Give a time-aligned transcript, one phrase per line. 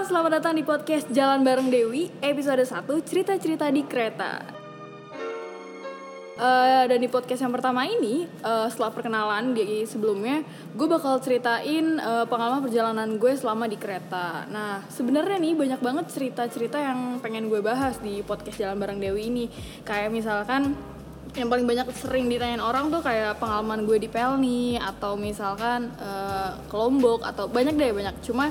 [0.00, 4.40] selamat datang di podcast Jalan Bareng Dewi Episode 1, cerita-cerita di kereta.
[6.40, 10.40] Eh, Dan di podcast yang pertama ini, eh, setelah perkenalan di sebelumnya
[10.72, 14.48] Gue bakal ceritain eh, pengalaman perjalanan gue selama di kereta.
[14.48, 19.28] Nah, sebenarnya nih banyak banget cerita-cerita yang pengen gue bahas di podcast Jalan Bareng Dewi
[19.28, 19.52] ini.
[19.84, 20.80] Kayak misalkan
[21.36, 26.56] yang paling banyak sering ditanyain orang tuh kayak pengalaman gue di Pelni atau misalkan eh,
[26.56, 28.16] ke Lombok atau banyak deh banyak.
[28.24, 28.48] Cuma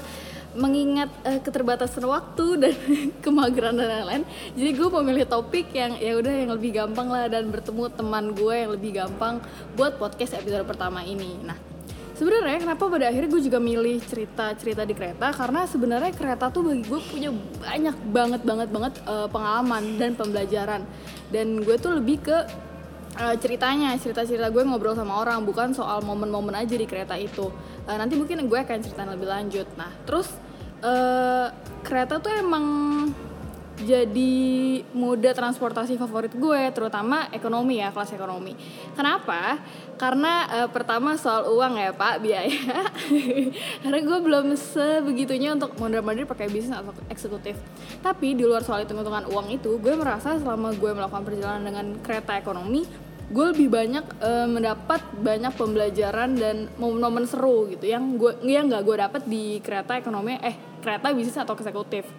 [0.58, 2.74] mengingat eh, keterbatasan waktu dan
[3.26, 4.24] kemageran dan lain-lain.
[4.58, 8.56] Jadi gue memilih topik yang ya udah yang lebih gampang lah dan bertemu teman gue
[8.56, 9.38] yang lebih gampang
[9.78, 11.38] buat podcast episode pertama ini.
[11.46, 11.58] Nah
[12.18, 15.30] sebenarnya kenapa pada akhirnya gue juga milih cerita-cerita di kereta?
[15.32, 17.30] Karena sebenarnya kereta tuh bagi gue punya
[17.62, 20.82] banyak banget banget banget eh, pengalaman dan pembelajaran.
[21.30, 22.38] Dan gue tuh lebih ke
[23.18, 27.50] eh, ceritanya cerita-cerita gue ngobrol sama orang bukan soal momen-momen aja di kereta itu.
[27.90, 29.66] Eh, nanti mungkin gue akan ceritain lebih lanjut.
[29.74, 30.30] Nah terus
[30.84, 31.48] eh,
[31.82, 32.66] kereta tuh emang
[33.80, 34.34] jadi
[34.92, 38.52] moda transportasi favorit gue terutama ekonomi ya kelas ekonomi.
[38.92, 39.56] Kenapa?
[39.96, 42.60] Karena eh, pertama soal uang ya pak biaya.
[43.84, 47.56] Karena gue belum sebegitunya untuk mondar-mandir pakai bisnis atau eksekutif.
[48.04, 52.36] Tapi di luar soal hitung-hitungan uang itu gue merasa selama gue melakukan perjalanan dengan kereta
[52.36, 52.84] ekonomi
[53.30, 58.82] gue lebih banyak eh, mendapat banyak pembelajaran dan momen-momen seru gitu yang gue yang nggak
[58.82, 62.10] gue dapet di kereta ekonomi eh kereta bisnis atau eksekutif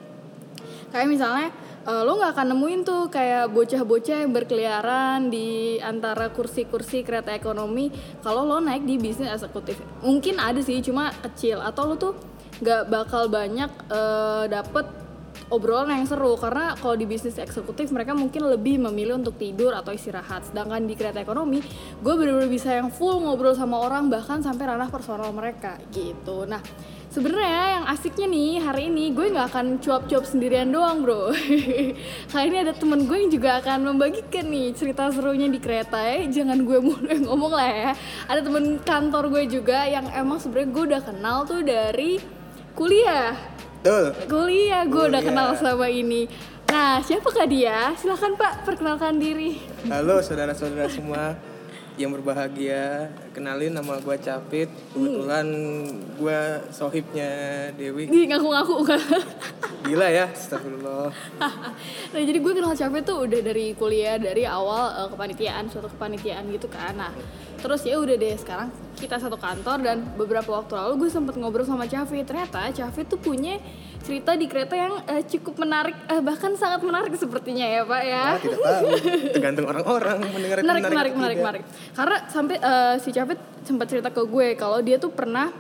[0.90, 1.48] kayak misalnya
[1.86, 7.90] eh, lo nggak akan nemuin tuh kayak bocah-bocah yang berkeliaran di antara kursi-kursi kereta ekonomi
[8.20, 9.80] kalau lo naik di bisnis eksekutif.
[10.04, 11.62] Mungkin ada sih cuma kecil.
[11.62, 12.12] Atau lo tuh
[12.60, 15.09] nggak bakal banyak eh, dapet
[15.50, 16.38] obrolan yang seru.
[16.38, 20.48] Karena kalau di bisnis eksekutif mereka mungkin lebih memilih untuk tidur atau istirahat.
[20.48, 21.60] Sedangkan di kereta ekonomi
[22.00, 26.46] gue bener-bener bisa yang full ngobrol sama orang bahkan sampai ranah personal mereka gitu.
[26.46, 26.62] Nah
[27.10, 31.34] sebenarnya yang asiknya nih hari ini gue nggak akan cuap-cuap sendirian doang bro.
[32.32, 35.98] Kali ini ada temen gue yang juga akan membagikan nih cerita serunya di kereta.
[36.06, 37.90] Ya jangan gue mulu yang ngomong lah ya.
[38.30, 42.22] Ada temen kantor gue juga yang emang sebenarnya gue udah kenal tuh dari
[42.78, 43.34] kuliah
[43.80, 44.12] Betul.
[44.28, 45.24] kuliah gue udah Kuliah.
[45.24, 46.28] kenal sama ini
[46.68, 49.56] nah siapakah dia silahkan pak perkenalkan diri
[49.88, 51.34] Halo saudara-saudara semua
[52.00, 53.12] yang berbahagia.
[53.30, 54.66] Kenalin nama gue Capit.
[54.90, 55.46] Kebetulan
[56.18, 56.40] gue
[56.74, 57.30] sohibnya
[57.78, 58.10] Dewi.
[58.10, 58.82] Ih, ngaku-ngaku
[59.86, 61.08] Gila ya, astagfirullah.
[62.12, 66.44] nah jadi gue kenal Capek tuh udah dari kuliah dari awal eh, kepanitiaan suatu kepanitiaan
[66.50, 67.12] gitu kan nah
[67.60, 71.64] terus ya udah deh sekarang kita satu kantor dan beberapa waktu lalu gue sempet ngobrol
[71.64, 73.56] sama Cafi ternyata Cafi tuh punya
[74.00, 78.22] cerita di kereta yang eh, cukup menarik eh, bahkan sangat menarik sepertinya ya pak ya
[78.24, 78.86] Ah, tidak tahu.
[79.36, 84.22] Tergantung orang-orang mendengar menarik menarik menarik menarik karena sampai eh, si Cafi sempat cerita ke
[84.22, 85.52] gue kalau dia tuh pernah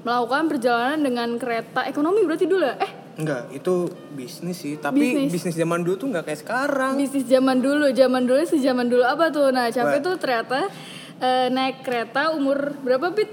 [0.00, 4.76] melakukan perjalanan dengan kereta ekonomi berarti dulu ya eh Enggak, itu bisnis sih.
[4.76, 5.32] Tapi Bisnis.
[5.32, 7.00] bisnis, zaman dulu tuh nggak kayak sekarang.
[7.00, 10.68] bisnis zaman dulu zaman dulu sih zaman dulu apa tuh nah capek tuh ternyata
[11.18, 13.32] eh, naik kereta umur berapa bit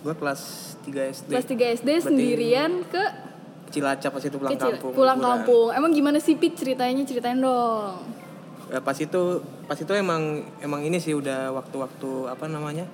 [0.00, 0.40] Gue kelas
[0.82, 1.28] 3 SD.
[1.30, 3.02] kelas 3 SD sendirian ke
[3.70, 4.92] Cilacap pas itu pulang kecil kampung.
[4.92, 5.32] pulang liburan.
[5.32, 8.04] kampung emang gimana sih pit ceritanya ceritain dong
[8.72, 12.88] Ya, pas itu pas itu emang emang ini sih udah waktu-waktu apa namanya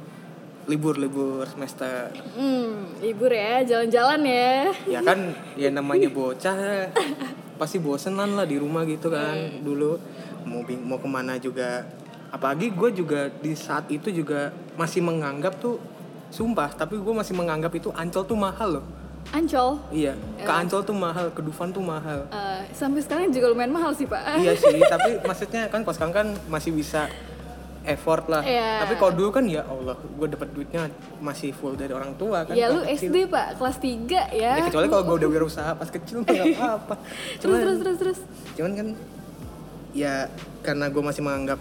[0.66, 2.10] libur libur semester.
[2.34, 4.74] Hmm libur ya jalan-jalan ya.
[4.90, 6.90] Ya kan ya namanya bocah
[7.54, 10.02] pasti bosenan lah di rumah gitu kan dulu.
[10.42, 11.86] Mau bing- mau ke mana juga.
[12.28, 15.78] Apalagi gue juga di saat itu juga masih menganggap tuh
[16.28, 18.86] sumpah tapi gue masih menganggap itu ancol tuh mahal loh
[19.30, 19.76] ancol.
[19.90, 22.24] Iya ke ancol tuh mahal ke dufan tuh mahal.
[22.28, 24.20] Eh, sampai sekarang juga lumayan mahal sih pak.
[24.36, 27.06] Iya sih tapi maksudnya kan pas sekarang kan masih bisa
[27.84, 28.40] effort lah.
[28.40, 28.84] Iya.
[28.84, 32.52] tapi kalau dulu kan ya Allah gue dapat duitnya masih full dari orang tua kan
[32.52, 33.08] ya lu kecil.
[33.08, 33.56] SD pak.
[33.56, 36.94] Kelas 3 ya, Ya, kecuali kalau gue udah berusaha pas kecil nggak apa-apa.
[37.36, 38.18] Terus cuman terus terus terus.
[38.54, 38.88] cuman kan
[39.90, 40.28] ya
[40.60, 41.60] karena gue masih menganggap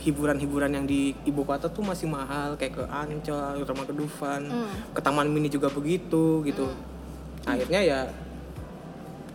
[0.00, 4.70] hiburan-hiburan yang di ibu kota tuh masih mahal kayak ke Ancol, terutama ke Dufan, Hmm.
[4.94, 6.70] ke Taman Mini juga begitu gitu.
[7.44, 8.00] Akhirnya ya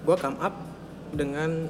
[0.02, 0.54] gue come up
[1.12, 1.70] dengan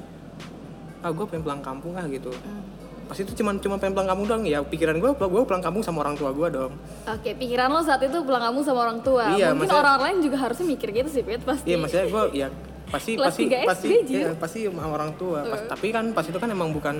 [1.00, 2.32] ah gue pengen pulang kampung ah gitu.
[2.32, 2.64] Hmm.
[3.06, 6.02] Pas itu cuman cuma pengen pulang kampung doang ya pikiran gue gue pulang kampung sama
[6.02, 6.72] orang tua gue dong.
[7.06, 9.30] Oke, pikiran lo saat itu pulang kamu sama orang tua.
[9.30, 11.66] Iya, Mungkin maksudnya- orang lain juga harusnya mikir gitu sih, Pit, pasti.
[11.66, 12.48] Iya maksudnya gue ya
[12.86, 15.40] pasti pasti 3 SD, pasti ya, pasti sama orang tua.
[15.44, 16.96] Pas- tapi kan pas itu kan emang bukan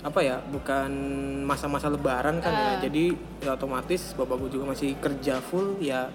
[0.00, 0.90] apa ya bukan
[1.42, 2.62] masa-masa lebaran kan Ah.
[2.78, 3.04] ya jadi
[3.42, 6.06] ya otomatis bapak gue juga masih kerja full ya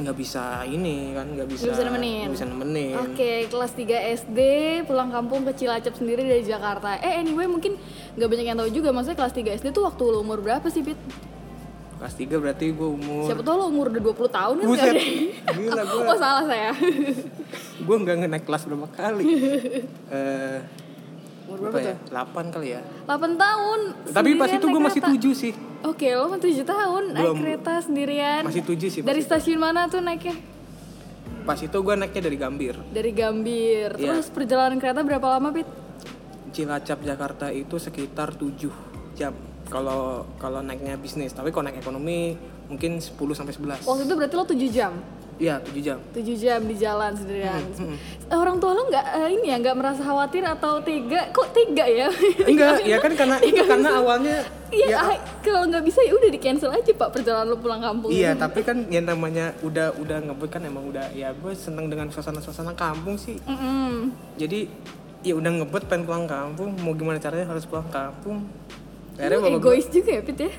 [0.00, 2.18] nggak bisa ini kan nggak bisa Nggak bisa nemenin.
[2.22, 2.94] nggak bisa nemenin.
[3.00, 3.86] Oke, kelas 3
[4.16, 4.38] SD
[4.84, 6.96] pulang kampung ke Cilacap sendiri dari Jakarta.
[6.96, 7.74] Eh, anyway mungkin
[8.14, 10.80] nggak banyak yang tahu juga maksudnya kelas 3 SD tuh waktu lo umur berapa sih,
[10.80, 10.98] Pit?
[11.98, 14.94] kelas 3 berarti gue umur Siapa tau lo umur udah 20 tahun kan Buset.
[15.48, 16.70] Gila, gua- Oh salah saya.
[17.76, 19.26] gue nggak naik kelas berapa kali
[20.14, 20.58] eh
[21.48, 22.44] umur apa berapa ya tuh?
[22.44, 23.80] 8 kali ya 8 tahun.
[24.12, 25.24] tapi pas itu gue naik masih kereta.
[25.24, 27.36] 7 sih Oke, lo mah 7 tahun naik Belum.
[27.38, 28.42] kereta sendirian.
[28.42, 29.26] masih 7 sih Dari itu.
[29.26, 30.36] stasiun mana tuh naiknya?
[31.42, 33.88] pas itu gue naiknya dari Gambir Dari Gambir.
[33.94, 34.12] Iya.
[34.12, 35.64] Terus perjalanan kereta berapa lama, Pit?
[36.50, 38.68] Cilacap Jakarta itu sekitar 7
[39.14, 39.32] jam
[39.66, 42.36] kalau kalau naiknya bisnis tapi kalau naik ekonomi
[42.66, 44.92] mungkin 10 sampai 11 Waktu itu berarti lo 7 jam.
[45.38, 47.62] Iya 7 jam 7 jam di jalan sendirian.
[47.78, 47.94] Hmm,
[48.28, 51.30] Orang tua lo nggak eh, ini ya nggak merasa khawatir atau tega?
[51.30, 52.10] Kok tega ya?
[52.50, 54.38] enggak ya kan karena itu karena awalnya
[54.68, 57.80] Iya, ya, ah, kalau nggak bisa ya udah di cancel aja pak perjalanan lo pulang
[57.80, 58.12] kampung.
[58.12, 62.12] Iya, tapi kan yang namanya udah udah ngebut kan emang udah ya gue seneng dengan
[62.12, 63.40] suasana-suasana kampung sih.
[63.48, 64.12] Mm-mm.
[64.36, 64.68] Jadi
[65.24, 68.44] ya udah ngebut pengen pulang kampung, mau gimana caranya harus pulang kampung.
[69.16, 70.50] Akhirnya gue egois juga ya Pit ya?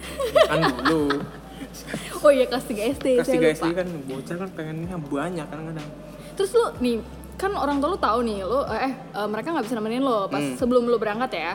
[0.50, 1.22] kan dulu
[2.24, 3.54] oh iya kelas 3 SD kelas saya 3 lupa.
[3.56, 5.90] SD kan bocah kan pengennya banyak kan kadang.
[6.34, 6.98] Terus lo nih
[7.36, 8.92] kan orang tua lo tahu nih lo eh, eh,
[9.26, 10.56] mereka nggak bisa nemenin lo pas Hmm.
[10.56, 11.54] sebelum lo berangkat ya.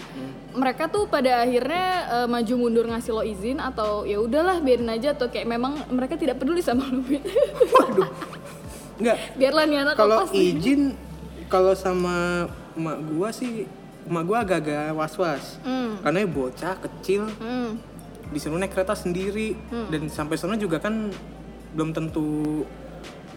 [0.50, 5.12] Mereka tuh pada akhirnya eh, maju mundur ngasih lo izin atau ya udahlah biarin aja
[5.12, 7.00] atau kayak memang mereka tidak peduli sama lo.
[7.00, 7.20] Pit.
[7.74, 8.08] Waduh.
[8.94, 10.94] Enggak, Biarlah nih anak kalau izin
[11.46, 13.68] kalau sama emak gua sih
[14.04, 15.60] emak gua agak-agak was-was.
[15.60, 16.00] Hmm.
[16.00, 17.76] Karena bocah kecil Hmm.
[18.34, 19.54] Disuruh naik kereta sendiri
[19.88, 21.08] dan sampai sana juga kan
[21.70, 22.66] belum tentu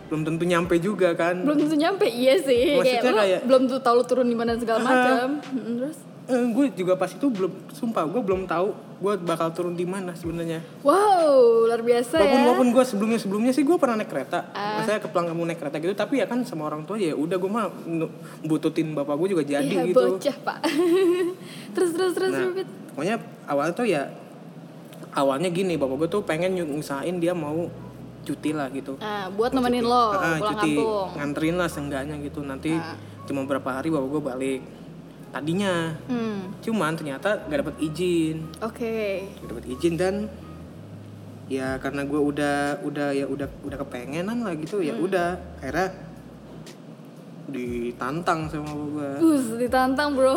[0.08, 2.76] belum tentu nyampe juga kan Belum tentu nyampe iya sih.
[2.76, 4.88] Maksudnya kayak kayak- belum tuh tahu lo turun di mana segala Ah.
[4.88, 5.28] macam.
[5.52, 5.98] Mm, Terus
[6.28, 8.68] gue juga pas itu belum sumpah gue belum tahu
[8.98, 12.44] gue bakal turun di mana sebenarnya wow luar biasa walaupun ya.
[12.44, 14.84] walaupun gue sebelumnya sebelumnya sih gue pernah naik kereta Ah.
[14.84, 17.48] saya ke kamu naik kereta gitu tapi ya kan sama orang tua ya udah gue
[17.48, 17.72] mah
[18.44, 20.58] bututin bapak gue juga jadi Iya, gitu bocah pak.
[21.76, 22.44] terus terus terus nah
[22.92, 23.16] pokoknya
[23.46, 24.04] awalnya tuh ya
[25.18, 27.66] awalnya gini bapak gue tuh pengen nyusahin dia mau
[28.22, 28.96] cuti lah gitu.
[28.98, 30.76] Nah, buat nemenin lo Ah, pulang cuti.
[30.76, 31.08] kampung.
[31.16, 32.40] nganterin lah seenggaknya gitu.
[32.42, 32.94] Nanti Ah.
[33.24, 34.62] cuma berapa hari bapak gue balik.
[35.28, 38.48] Tadinya Hmm, cuman ternyata gak dapet izin.
[38.60, 39.28] Oke.
[39.38, 40.16] Gak dapet izin dan
[41.48, 44.86] ya karena gue udah udah ya udah udah kepengenan lah gitu Hmm.
[44.86, 45.30] ya udah.
[45.58, 45.88] Akhirnya
[47.48, 49.10] ditantang sama gue.
[49.18, 50.36] Bus ditantang bro.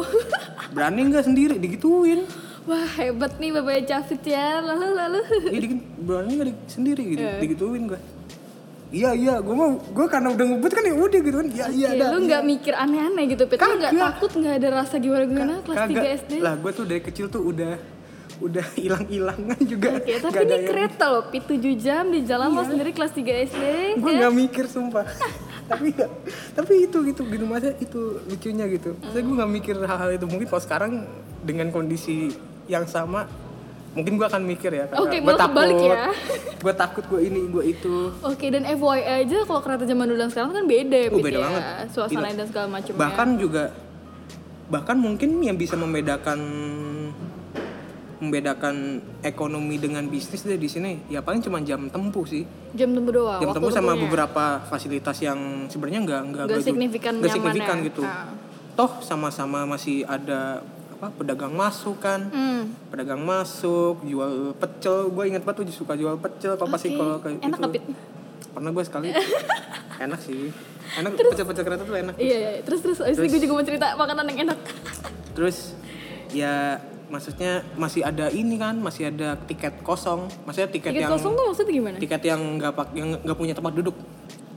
[0.71, 1.59] berani nggak sendiri?
[1.59, 2.23] Digituin
[2.63, 4.61] Wah hebat nih bapaknya Cavit ya.
[4.61, 5.21] Lalu lalu.
[5.47, 7.39] Iya dikit berani nggak di- sendiri gitu Eh.
[7.39, 8.01] digituin gue
[8.91, 11.89] iya iya gue mau gue karena udah ngebut kan ya udah gitu kan iya iya
[11.89, 12.27] Ya, dah, lu iya.
[12.27, 13.59] nggak mikir aneh-aneh gitu, Pit.
[13.61, 16.03] Lu nggak takut nggak ada rasa gimana-gimana kelas Kagak.
[16.03, 16.33] 3 SD?
[16.39, 17.79] lah gue tuh dari kecil tuh udah
[18.41, 22.21] udah hilang-hilangan juga Oke, tapi Nggak ada ini yang- kereta loh, Pit 7 jam di
[22.25, 23.63] jalan lo sendiri kelas 3 SD.
[23.97, 24.19] gue ya?
[24.19, 25.07] nggak mikir sumpah
[25.71, 26.13] tapi nggak-
[26.53, 30.47] tapi itu gitu gitu masa itu lucunya gitu saya gue nggak mikir hal-hal itu mungkin
[30.47, 30.93] kalau sekarang
[31.41, 32.29] dengan kondisi
[32.67, 33.25] yang sama
[33.91, 36.15] mungkin gue akan mikir ya Oke, gue malah kebalik ya.
[36.63, 40.31] gue takut gue ini gue itu Oke, dan FYI aja kalau kereta zaman dulu dan
[40.31, 41.43] sekarang kan beda ya, Oh, beda ya.
[41.43, 41.63] banget.
[41.91, 42.99] Suasana dan segala macamnya.
[42.99, 43.65] bahkan juga
[44.69, 46.39] bahkan mungkin yang bisa membedakan
[48.21, 53.11] membedakan ekonomi dengan bisnis deh di sini ya paling cuma jam tempuh sih jam tempuh
[53.11, 53.41] doang.
[53.41, 57.87] jam tempuh sama beberapa fasilitas yang sebenarnya nggak nggak signifikan nggak signifikan ya.
[57.89, 58.29] gitu Ah.
[58.77, 60.61] toh sama-sama masih ada
[61.01, 62.77] apa pedagang masuk kan Hmm.
[62.87, 66.97] pedagang masuk jual pecel gue inget banget tuh suka jual pecel pasti Oke.
[66.99, 67.73] kalau kayak Enak gitu.
[67.73, 67.85] Pit?
[68.51, 69.09] pernah gue sekali
[70.05, 70.53] enak sih
[70.93, 72.51] enak pecel-pecel kereta tuh enak Iya, iya.
[72.61, 74.59] Terus terus abis gue juga mau cerita makanan yang enak.
[75.33, 75.73] terus
[76.29, 81.33] ya maksudnya masih ada ini kan masih ada tiket kosong maksudnya tiket, Tiket yang kosong
[81.33, 81.97] tuh maksudnya gimana?
[81.97, 83.97] tiket yang nggak pak yang nggak punya tempat duduk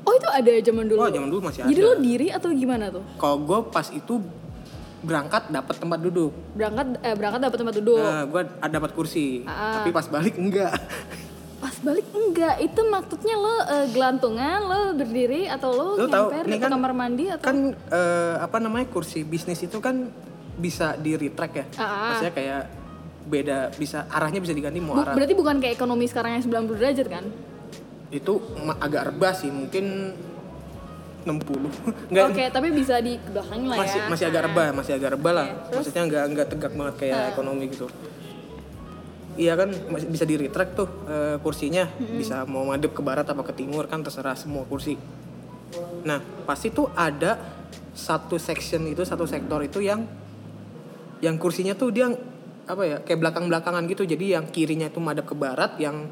[0.04, 1.00] Oh itu ada zaman dulu.
[1.00, 3.00] oh zaman dulu masih ada Jadi lo diri atau gimana tuh?
[3.16, 4.20] kalau gue pas itu
[5.04, 8.00] berangkat dapat tempat duduk Berangkat eh berangkat dapat tempat duduk.
[8.00, 9.78] nah gue ada dapat kursi Ah.
[9.78, 10.74] tapi pas balik enggak
[11.60, 16.60] Pas balik enggak, itu maksudnya lo eh, gelantungan, lo berdiri atau lo, Lo nyamper ke
[16.60, 20.12] kan- kamar mandi atau kan eh, apa namanya kursi bisnis itu kan
[20.54, 22.12] bisa di retract ya Ah.
[22.12, 22.62] maksudnya kayak
[23.24, 26.76] beda bisa arahnya bisa diganti mau Bu- arah berarti bukan kayak ekonomi sekarang yang 90
[26.76, 27.26] derajat kan?
[28.12, 28.34] itu
[28.78, 30.12] agak rebah sih mungkin
[31.24, 34.08] 60 enggak Oke, tapi bisa di belakang lah masih ya.
[34.08, 34.46] masih agak Ah.
[34.48, 35.48] rebah masih agak rebah lah.
[35.48, 35.76] Oke, terus?
[35.80, 37.88] maksudnya nggak nggak tegak banget kayak ekonomi gitu.
[39.34, 41.90] Iya kan masih bisa di retract tuh eh, kursinya.
[41.98, 44.94] Bisa mau madep ke barat apa ke timur kan terserah semua kursi.
[46.06, 47.40] Nah pasti tuh ada
[47.94, 50.06] satu section itu satu sektor itu yang
[51.18, 52.12] yang kursinya tuh dia
[52.64, 54.06] apa ya kayak belakang belakangan gitu.
[54.06, 56.06] Jadi yang kirinya itu madep ke barat yang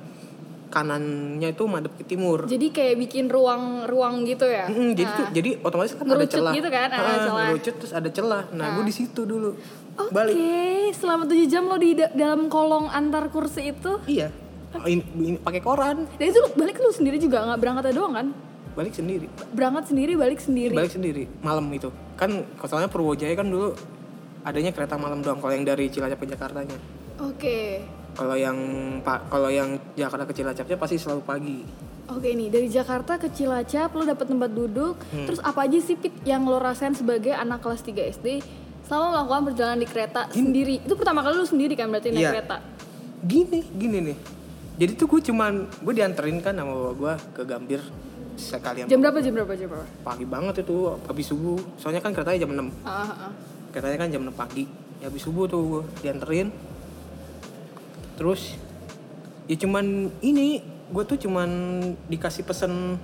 [0.71, 4.65] kanannya itu madep ke timur Jadi kayak bikin ruang-ruang gitu ya.
[4.65, 6.53] Mm, jadi tuh jadi otomatis kan ada Ngerucut celah.
[6.55, 7.45] gitu kan, ah, Ah, celah.
[7.45, 8.43] ngerucut terus ada celah.
[8.49, 9.51] Nah, gue di situ dulu.
[9.93, 10.35] Oke, Balik.
[10.95, 13.99] selama 7 jam lo di da- dalam kolong antar kursi itu.
[14.07, 14.31] Iya.
[15.37, 18.27] pakai koran Dan itu balik lu sendiri juga nggak berangkatnya doang kan?
[18.71, 20.71] balik sendiri Berangkat sendiri, balik sendiri.
[20.71, 22.31] balik sendiri malam itu kan
[22.63, 23.75] soalnya Purwojaya kan dulu
[24.41, 26.79] adanya kereta malam doang kalau yang dari Cilacap ke Jakartanya
[27.19, 27.83] Oke.
[28.13, 28.57] Kalau yang
[28.99, 31.59] pak kalau yang Jakarta ke Cilacapnya pasti selalu pagi
[32.07, 34.99] Oke nih dari Jakarta ke Cilacap lo dapet tempat duduk.
[35.07, 35.23] Hmm.
[35.23, 38.27] Terus apa aja sih Pit yang lo rasain sebagai anak kelas 3 SD
[38.83, 40.83] selama melakukan perjalanan di kereta sendiri?
[40.83, 42.31] Itu pertama kali lo sendiri kan berarti naik Iya.
[42.33, 42.57] kereta?
[43.21, 44.17] gini gini nih
[44.75, 47.81] jadi tuh gue cuman gue dianterin kan sama bapak gue ke Gambir
[48.33, 49.85] sekalian Jam berapa jam berapa jam berapa?
[50.01, 50.75] pagi banget itu
[51.05, 53.31] habis subuh soalnya kan keretanya jam 6 Ah, ah, ah.
[53.69, 54.65] keretanya kan jam 6 pagi
[54.97, 56.49] ya habis subuh tuh gue dianterin
[58.21, 58.53] terus
[59.49, 60.61] ya cuman ini
[60.93, 61.49] gue tuh cuman
[62.05, 63.01] dikasih pesen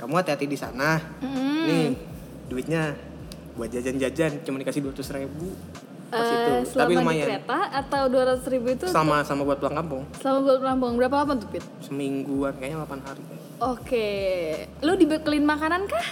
[0.00, 0.96] kamu hati-hati di sana.
[1.20, 1.60] Mm.
[1.68, 1.86] nih
[2.48, 2.96] duitnya
[3.60, 5.52] buat jajan-jajan cuma dikasih dua ribu.
[6.08, 7.26] Pas Eh, itu tapi di lumayan.
[7.26, 10.02] kereta atau 200 ribu itu sama sama buat pulang kampung.
[10.22, 11.64] Selama buat pelampung berapa lama tuh Pit?
[11.82, 13.22] semingguan kayaknya 8 hari.
[13.58, 14.08] Oke,
[14.80, 16.06] lo dibekelin makanan kah?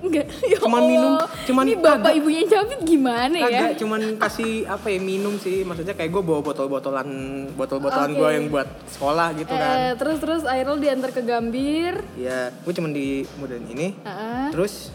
[0.00, 0.26] Enggak.
[0.50, 0.88] Ya Cuman Allah.
[0.88, 1.12] minum,
[1.44, 2.12] cuman Ini bapak kagak.
[2.16, 3.44] ibunya Capit gimana ya?
[3.44, 7.08] Kagak cuman kasih apa ya minum sih maksudnya kayak gue bawa botol-botolan
[7.52, 8.18] botol-botolan Oke.
[8.18, 11.94] gue yang buat sekolah gitu kan Eh, terus terus akhirnya lo diantar ke Gambir.
[12.14, 14.88] ya gue cuman di modern ini Ah, terus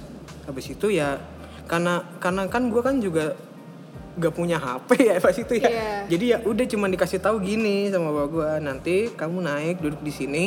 [0.43, 1.21] habis itu ya
[1.65, 3.33] karena karena kan gue kan juga
[4.15, 5.89] gak punya HP ya pas itu ya Iya.
[6.07, 10.09] jadi ya udah cuman dikasih tahu gini sama bapak gue nanti kamu naik duduk di
[10.09, 10.43] sini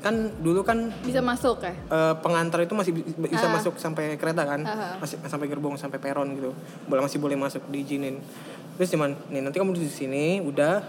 [0.00, 1.70] kan dulu kan bisa masuk ya?
[1.70, 3.52] eh, pengantar itu masih bi- bisa Ah.
[3.52, 4.60] masuk sampai kereta kan.
[4.62, 4.96] Ah.
[4.96, 6.56] masih sampai gerbong sampai peron gitu.
[6.84, 8.16] Boleh masih boleh masuk diizinin.
[8.74, 10.80] Terus cuman nih nanti kamu di sini udah.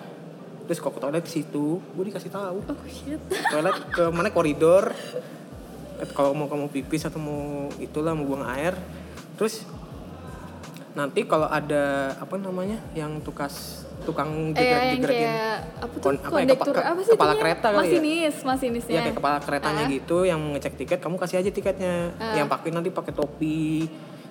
[0.64, 1.84] Terus kok ke toilet di situ?
[1.84, 2.64] Gue dikasih tahu.
[2.64, 3.20] Oh shit.
[3.46, 4.32] toilet ke mana?
[4.32, 4.96] Koridor.
[6.10, 7.42] Kalau mau kamu pipis atau mau
[7.78, 8.74] itulah mau buang air.
[9.36, 9.68] Terus
[10.92, 15.08] nanti kalau ada apa namanya yang tukas tukang Eh, gitu.
[15.08, 17.42] kayak apa tuh Kon- apa ya, kondektur kepa- ke- apa sih kepala itunya?
[17.42, 17.82] kereta kali ya?
[17.84, 19.92] masinis masinisnya Ya kayak kepala keretanya Ah.
[19.92, 21.96] gitu yang ngecek tiket kamu kasih aja tiketnya.
[22.34, 23.86] Yang pakai nanti pakai topi,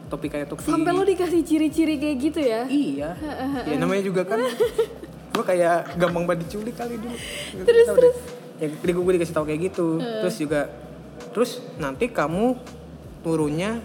[0.07, 0.67] topi kayak topi.
[0.67, 3.11] sampai lo dikasih ciri-ciri kayak gitu ya Iya.
[3.71, 4.43] ya namanya juga kan
[5.33, 7.15] gue kayak gampang banget diculik kali dulu.
[7.63, 8.15] Terus, deh.
[8.59, 9.89] Ya jadi gue dikasih tahu kayak gitu.
[9.97, 10.61] Terus juga
[11.31, 12.59] terus nanti kamu
[13.21, 13.79] turunnya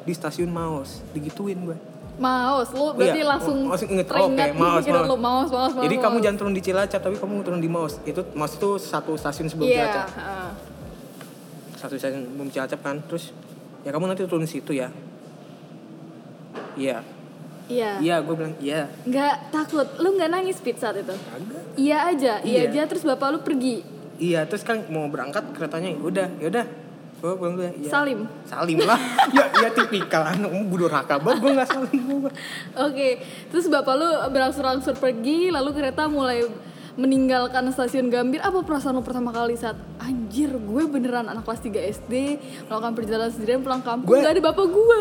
[0.00, 1.78] di stasiun Maus, digituin gue.
[2.20, 4.06] Maus, lo berarti Iya, langsung langsung inget.
[4.06, 5.06] teringat Oke, Maus, Maus.
[5.06, 5.82] lo maus, maus, maus.
[5.82, 6.22] Jadi kamu maus.
[6.22, 7.96] jangan turun di Cilacap tapi kamu turun di Maus.
[8.02, 10.08] Itu Maus itu satu stasiun sebelum Iya, Cilacap.
[10.14, 10.52] ah.
[11.74, 12.96] satu stasiun sebelum Cilacap kan.
[13.02, 13.32] Terus
[13.80, 14.92] ya kamu nanti turun di situ ya.
[16.76, 17.00] Iya.
[17.66, 17.90] iya.
[17.98, 18.84] Iya, gue bilang iya.
[19.02, 21.10] Nggak takut, lo nggak nangis Pit saat itu?
[21.10, 21.62] Kagak.
[21.74, 22.70] Iya aja, iya, Iya.
[22.70, 23.80] aja terus bapak lu pergi.
[24.18, 26.66] Iya, terus kan mau berangkat keretanya udah, ya udah.
[27.20, 27.72] Gue bilang dulu ya.
[27.86, 28.20] Salim.
[28.44, 28.96] Salim lah.
[29.36, 32.32] ya, ya tipikal gue durhaka banget gue nggak salim gue.
[32.74, 33.08] Oke,
[33.52, 36.48] terus bapak lu berangsur-angsur pergi, lalu kereta mulai
[36.96, 38.40] meninggalkan stasiun Gambir.
[38.40, 42.12] Apa perasaan lu pertama kali saat anjir gue beneran anak kelas 3 SD
[42.66, 45.00] melakukan perjalanan sendirian pulang kampung Gue- gak ada bapak gue.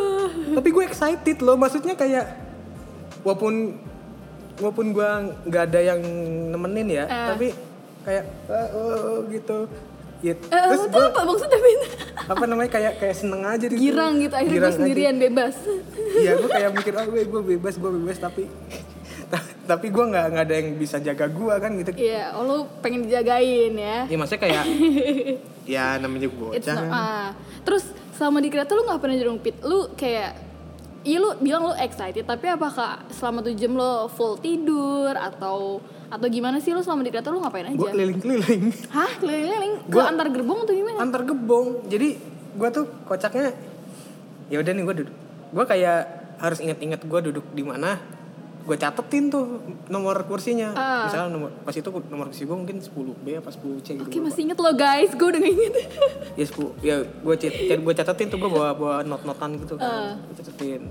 [0.54, 2.26] Tapi gue excited loh, maksudnya kayak
[3.22, 3.80] walaupun
[4.60, 5.10] walaupun gue
[5.46, 6.02] nggak ada yang
[6.52, 7.28] nemenin ya, Eh.
[7.32, 7.48] tapi
[8.04, 9.68] kayak "Ah, oh, oh," gitu.
[10.20, 11.80] Ya, Eh, terus itu gue apa maksudnya Bin?
[12.28, 13.80] apa namanya kayak kayak seneng aja gitu.
[13.80, 14.78] Girang gitu, akhirnya gue Girang aja.
[14.78, 15.56] sendirian bebas.
[16.14, 18.44] Iya, gue kayak mikir oh gue gue bebas, gue bebas tapi
[19.70, 21.90] tapi gue nggak nggak ada yang bisa jaga gue kan gitu.
[21.96, 23.98] Iya, oh, lu pengen dijagain ya.
[24.04, 24.64] Ya maksudnya kayak
[25.70, 26.76] ya namanya It's bocah.
[26.76, 26.92] not- kan.
[26.92, 27.28] ah.
[27.62, 29.56] Terus selama di kereta lu nggak pernah jerumpit?
[29.62, 30.52] Lu kayak
[31.00, 36.28] Iya lu bilang lu excited, tapi apakah selama tuh jam lo full tidur atau atau
[36.28, 37.94] gimana sih lu selama di kereta lu ngapain Gue aja?
[37.94, 40.98] keliling-keliling Hah, keliling-keliling ke Gua- antar gerbong atau gimana?
[41.00, 41.68] antar gebong.
[41.86, 42.10] Jadi
[42.52, 43.54] gue tuh kocaknya
[44.48, 45.16] ya udah nih gue duduk.
[45.50, 46.00] Gue kayak
[46.38, 48.02] harus inget-inget gue duduk di mana.
[48.60, 49.46] Gue catetin tuh
[49.88, 50.74] nomor kursinya.
[50.74, 51.04] Ah.
[51.04, 54.06] Misalnya nomor pas itu nomor kursi gue mungkin 10B apa 10C gitu.
[54.06, 55.74] Oke masih inget lo guys, gue udah inget.
[56.34, 57.36] ya 10 ya gue
[57.80, 60.14] gue catetin tuh gue bawa bawa not notan gitu Ah.
[60.14, 60.82] kan gue catetin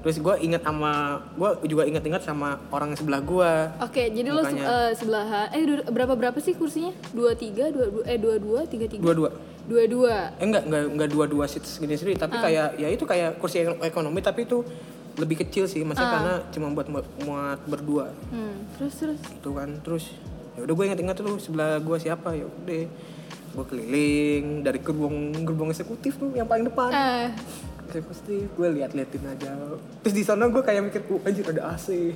[0.00, 0.92] terus gue inget sama
[1.30, 4.92] gue juga inget-inget sama orang sebelah gue Oke, jadi lo se- Mukanya.
[5.46, 5.54] eh.
[5.54, 6.92] Eh berapa berapa sih kursinya?
[7.10, 9.02] Dua tiga, dua dua eh dua dua tiga tiga.
[9.02, 9.30] dua-dua
[9.62, 10.16] Dua dua.
[10.34, 12.42] eh enggak enggak enggak dua-dua seats gini sendiri tapi Ah.
[12.42, 14.64] kayak ya itu kayak kursi ek- ekonomi tapi itu
[15.12, 16.14] lebih kecil sih maksudnya Ah.
[16.16, 16.88] karena cuma buat
[17.20, 19.20] muat berdua Hmm, terus terus.
[19.20, 20.10] gitu kan terus
[20.52, 22.82] ya udah gue inget-inget tuh sebelah gue siapa ya udah
[23.50, 26.90] gue keliling dari gerbong gerbong eksekutif tuh yang paling depan
[27.90, 29.50] Eh, eksekutif gue liat-liatin aja.
[30.06, 31.86] Terus di sana gue kayak mikir uh, anjir ada AC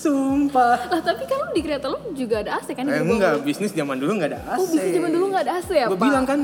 [0.00, 0.80] sumpah.
[0.88, 2.88] Lah tapi kan di kereta lu juga ada AC kan?
[2.88, 5.54] Di eh, enggak bisnis zaman dulu nggak ada AC Oh bisnis zaman dulu nggak ada
[5.60, 6.40] AC ya gue bilang kan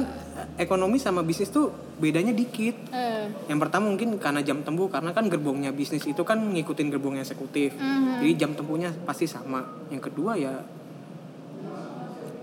[0.61, 2.77] ekonomi sama bisnis tuh bedanya dikit.
[2.93, 7.25] Eh, yang pertama mungkin karena jam tempuh karena kan gerbongnya bisnis itu kan ngikutin gerbongnya
[7.25, 7.75] eksekutif.
[7.75, 8.23] Mhm.
[8.23, 9.65] jadi jam tempuhnya pasti sama.
[9.89, 10.63] Yang kedua ya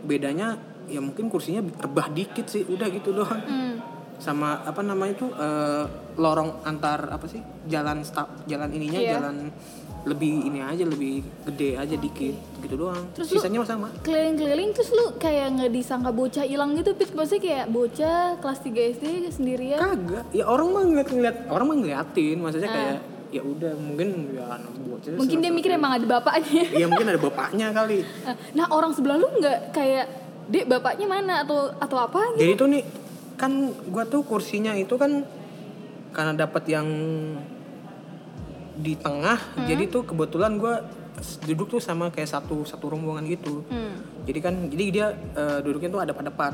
[0.03, 3.72] bedanya ya mungkin kursinya rebah dikit sih udah gitu doang hmm.
[4.17, 5.83] Sama apa namanya tuh eh,
[6.15, 9.11] lorong antar apa sih jalan stop jalan ininya Iya.
[9.17, 9.49] jalan
[10.03, 13.07] lebih ini aja lebih gede aja dikit gitu doang.
[13.13, 13.87] Terus lu- sisanya sama.
[14.03, 17.15] Keliling-keliling terus lu kayak nggak disangka bocah hilang gitu Pit?
[17.15, 19.79] Maksudnya kayak bocah kelas 3 SD sendirian?
[19.79, 20.27] Kagak.
[20.29, 22.35] Ya orang mah ngeliat ngeliat orang mah ngeliatin.
[22.37, 22.75] Maksudnya Ah.
[22.75, 22.97] kayak
[23.31, 26.63] ya udah mungkin ya anak bocah Mungkin dia mikir emang ada bapaknya.
[26.77, 27.99] Iya mungkin ada bapaknya kali.
[28.53, 30.05] Nah orang sebelah lu nggak kayak
[30.43, 31.47] Dek bapaknya mana?
[31.47, 32.43] Atau atau apa gitu?
[32.43, 32.83] Jadi tuh nih
[33.43, 33.51] kan
[33.85, 35.27] gua tuh kursinya itu kan
[36.09, 36.87] karena dapat yang
[38.73, 39.67] di tengah, Hmm.
[39.67, 40.81] jadi tuh kebetulan gua
[41.15, 43.61] s- duduk tuh sama kayak satu satu rombongan gitu.
[43.63, 44.23] hmm.
[44.23, 46.53] Jadi kan jadi dia eh, duduknya tuh ada depan.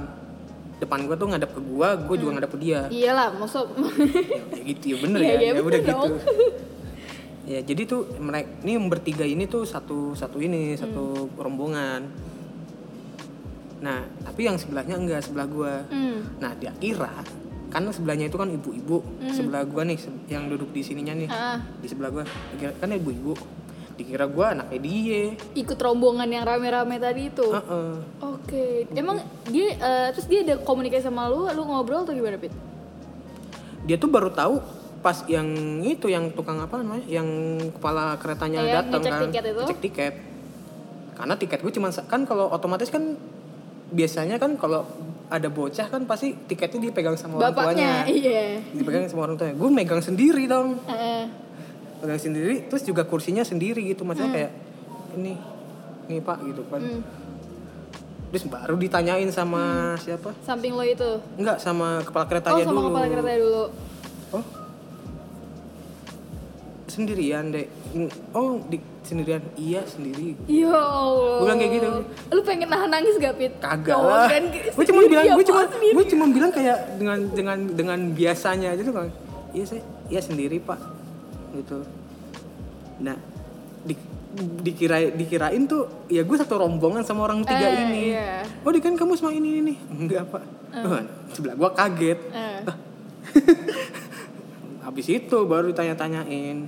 [0.79, 2.87] Depan gua tuh ngadap ke gua, gua juga ngadap ke dia.
[2.89, 6.09] Iyalah maksud ya, ya gitu ya bener Iya, ya, iya, ya udah gitu.
[7.45, 12.28] ya jadi tuh mereka ini yang bertiga ini tuh satu satu ini satu rombongan.
[13.79, 15.73] Nah tapi yang sebelahnya enggak sebelah gua.
[15.87, 16.39] hmm.
[16.39, 17.11] Nah dia kira
[17.69, 18.97] karena sebelahnya itu kan ibu-ibu.
[19.29, 21.29] Sebelah gua nih yang duduk di sininya nih.
[21.29, 22.23] Ah, di sebelah gua.
[22.25, 23.33] Dikira, kan ibu-ibu.
[23.93, 25.23] Dikira gua anaknya dia.
[25.53, 27.45] Ikut rombongan yang rame-rame tadi itu?
[27.45, 27.91] Heeh.
[28.25, 32.49] Oke, emang dia eh, terus dia ada komunikasi sama lu, lu ngobrol atau gimana Pit?
[33.79, 34.61] dia tuh baru tahu
[34.99, 35.47] pas yang
[35.81, 37.25] itu yang tukang apa namanya yang
[37.71, 39.21] kepala keretanya Iya, datang kan.
[39.25, 39.61] tiket itu.
[39.63, 40.13] ngecek tiket.
[41.15, 43.15] Karena tiket gue cuma kan kalau otomatis kan
[43.89, 44.85] biasanya kan kalau
[45.27, 48.41] ada bocah kan pasti tiketnya dipegang sama orang tuanya Bapaknya, iya.
[48.71, 51.25] dipegang sama orang tuanya gue megang sendiri dong Heeh.
[51.99, 54.51] pegang sendiri terus juga kursinya sendiri gitu maksudnya kayak
[55.15, 55.33] ini
[56.05, 57.01] ini pak gitu kan Hmm.
[58.29, 61.17] terus baru ditanyain sama siapa Samping lo itu.
[61.35, 63.63] enggak sama kepala Oh, keretanya sama dulu kepala kereta dulu.
[66.99, 67.63] Sendirian deh
[68.35, 69.39] oh di sendirian.
[69.55, 70.35] Iya sendiri.
[70.45, 71.39] Ya Allah.
[71.39, 71.87] Gua bilang kayak gitu.
[72.29, 73.53] Lu pengen nahan nangis gak, Pit?
[73.57, 74.27] kagak Oh, lah.
[74.27, 78.83] kan, gue cuma bilang gue cuma gue cuma bilang kayak dengan dengan dengan biasanya aja
[78.83, 79.07] tuh kan
[79.49, 80.77] iya saya iya sendiri pak.
[81.55, 81.79] Gitu.
[82.99, 83.15] Nah
[83.79, 83.95] di,
[84.61, 88.01] dikira dikirain tuh ya gue satu rombongan sama orang tiga Eh, ini.
[88.13, 88.43] iya.
[88.61, 90.43] oh di kan kamu sama ini ini enggak pak.
[90.85, 92.19] Wah, sebelah gue kaget.
[92.29, 92.61] Eh.
[94.79, 96.65] habis itu baru ditanya-tanyain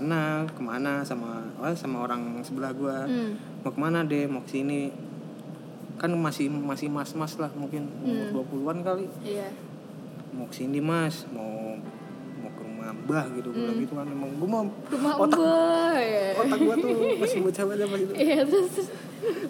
[0.00, 3.32] ke mana ke mana sama oh, sama orang sebelah gue Hmm.
[3.60, 4.88] mau ke mana deh mau ke sini
[5.94, 8.32] kan masih masih mas mas lah mungkin Hmm.
[8.32, 9.52] umur 20-an kali Iya.
[10.32, 11.76] mau ke sini mas mau
[12.34, 14.88] mau ke rumah mbah gitu bilang gitu kan emang gue mau Hmm.
[14.88, 15.94] Rumah otak Mbak.
[16.00, 16.26] ya.
[16.38, 18.72] otak gue tuh masih bocah banget pas itu Iya, terus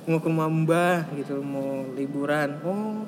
[0.05, 3.07] mau ke rumah mbah gitu mau liburan oh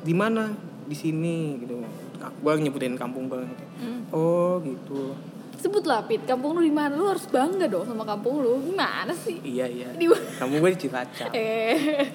[0.00, 1.84] di mana di sini gitu
[2.18, 3.44] gue nyebutin kampung gue
[3.76, 4.08] Hmm.
[4.08, 5.12] oh gitu
[5.58, 6.22] Sebut lah, Pit.
[6.22, 6.94] Kampung lu di mana?
[6.94, 8.62] Lu harus bangga dong sama kampung lu.
[8.62, 9.42] Gimana sih?
[9.42, 12.06] iya iya Di kampung gue di Cilacap Eh.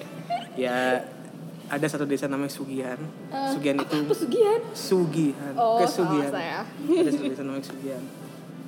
[0.54, 1.04] ya
[1.64, 4.60] ada satu desa namanya Sugihan Eh, Sugihan itu Apa Sugihan?
[4.70, 6.60] Sugihan Oh, Kesugihan salah saya.
[6.94, 8.04] ada satu desa namanya Sugihan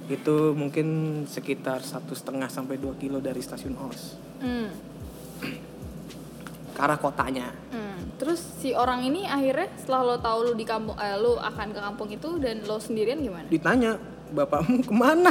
[0.07, 0.87] itu mungkin
[1.25, 4.71] sekitar satu setengah sampai 2 kilo dari stasiun Os Hmm.
[6.71, 8.13] ke arah kotanya Hmm.
[8.17, 11.81] Terus si orang ini akhirnya setelah lo tahu lu di kampung, eh, lu akan ke
[11.83, 13.45] kampung itu dan lo sendirian gimana?
[13.47, 13.97] ditanya
[14.29, 15.31] bapakmu ke mana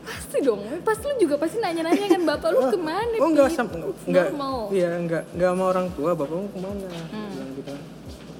[0.00, 3.14] pasti dong, pasti lu juga pasti nanya-nanya kan bapak lu ke mana?
[3.18, 3.56] oh enggak Pit?
[3.56, 4.58] sam It's enggak normal.
[4.70, 7.28] iya enggak enggak sama orang tua bapakmu ke mana Hmm.
[7.28, 7.72] bilang gitu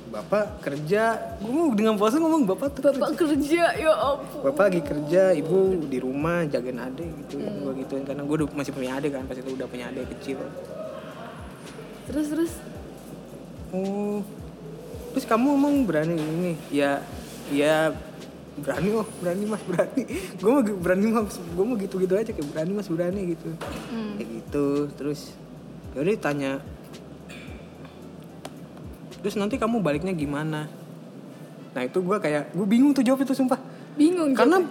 [0.08, 1.02] bapak kerja
[1.36, 4.40] gue mau dengan puasa ngomong bapak tuh Bapak kerja ya ampun.
[4.42, 7.60] bapak lagi kerja ibu di rumah jagain adik gitu Hmm.
[7.62, 10.40] gue gituin karena gue masih punya adik kan pas itu udah punya adik kecil
[12.08, 12.52] Terus terus
[13.68, 14.24] oh
[15.12, 17.04] terus kamu emang berani ini ya
[17.50, 17.92] ya
[18.60, 20.02] berani oh berani mas berani.
[20.36, 21.36] Gue mau berani mas.
[21.38, 23.48] Gue mau gitu gitu aja kayak berani mas berani gitu.
[23.90, 24.14] Hmm.
[24.16, 25.34] kayak gitu terus
[25.92, 26.52] ya udah ditanya.
[29.18, 30.70] Terus nanti kamu baliknya gimana?
[31.74, 33.58] Nah itu gue kayak gue bingung tuh jawab itu sumpah.
[33.98, 34.62] Bingung karena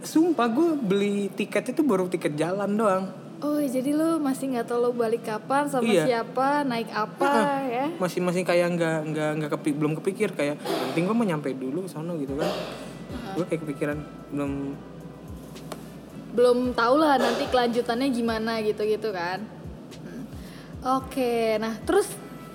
[0.00, 3.04] sumpah gue beli tiket itu baru tiket jalan doang.
[3.40, 6.04] Oh jadi lu masih nggak tahu lu balik kapan sama Iya.
[6.04, 7.88] siapa naik apa ya?
[7.96, 11.88] masih masih kayak nggak nggak nggak kepi, belum kepikir kayak penting gue mau nyampe dulu
[11.88, 12.52] sono gitu kan
[13.10, 13.98] gue kayak kepikiran
[14.30, 14.52] belum
[16.30, 19.42] Belum tahu lah nanti kelanjutannya gimana gitu-gitu kan.
[19.98, 20.22] Hmm.
[21.02, 22.06] Oke, nah terus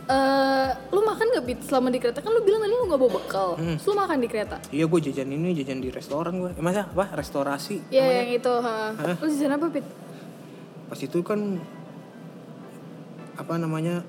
[0.05, 3.11] eh lu makan gak Bit selama di kereta kan lu bilang tadi lu nggak bawa
[3.19, 3.49] bekal.
[3.59, 3.75] Hmm.
[3.75, 4.57] Terus lu makan di kereta?
[4.71, 8.53] iya gue jajan ini jajan di restoran gue eh, masa apa restorasi Iya yang itu.
[8.63, 8.95] Ha.
[9.19, 9.85] Lu jajan apa Bit?
[10.85, 11.57] pas itu kan
[13.35, 14.05] apa namanya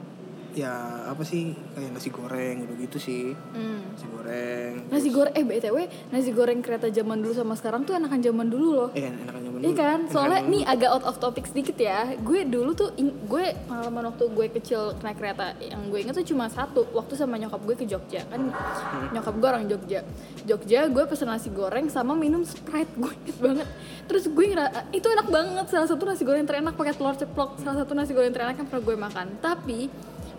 [0.57, 0.73] ya
[1.05, 3.93] apa sih kayak nasi goreng gitu gitu sih Hmm.
[3.93, 5.77] nasi goreng Nasi goreng eh BTW
[6.09, 8.89] nasi goreng kereta zaman dulu sama sekarang tuh enakan zaman dulu loh.
[8.91, 9.77] eh enakan zaman Iya dulu.
[9.77, 12.17] kan, Enakan soalnya nih agak out of topic sedikit ya.
[12.19, 16.47] Gue dulu tuh, gue pengalaman waktu gue kecil naik kereta, yang gue inget tuh cuma
[16.47, 16.89] satu.
[16.91, 18.41] Waktu sama nyokap gue ke Jogja kan,
[19.11, 20.01] nyokap gue orang Jogja.
[20.43, 23.69] Jogja gue pesen nasi goreng sama minum sprite, gue inget banget.
[24.07, 27.77] Terus gue ngira itu enak banget, salah satu nasi goreng terenak pakai telur ceplok, salah
[27.79, 29.27] satu nasi goreng terenak yang pernah gue makan.
[29.39, 29.79] Tapi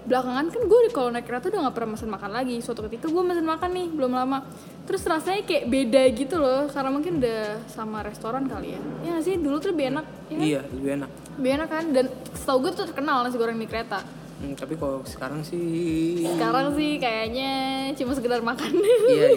[0.08, 2.56] belakangan kan gue kalau naik kereta udah gak pernah mesen makan lagi.
[2.64, 4.48] Suatu ketika gue mesen makan nih belum lama.
[4.88, 8.82] Terus rasanya kayak beda gitu loh karena mungkin udah sama restoran kali ya.
[9.04, 9.36] Ya nggak sih?
[9.36, 10.48] Dulu tuh lebih enak ya kan?
[10.48, 11.10] iya lebih enak.
[11.36, 11.86] Lebih enak kan?
[11.92, 14.00] Dan setahu gue tuh terkenal nasi goreng di kereta.
[14.38, 17.52] Hmm, tapi kalau sekarang sih sekarang sih kayaknya
[18.00, 18.72] cuma sekedar makan.
[19.12, 19.28] Iya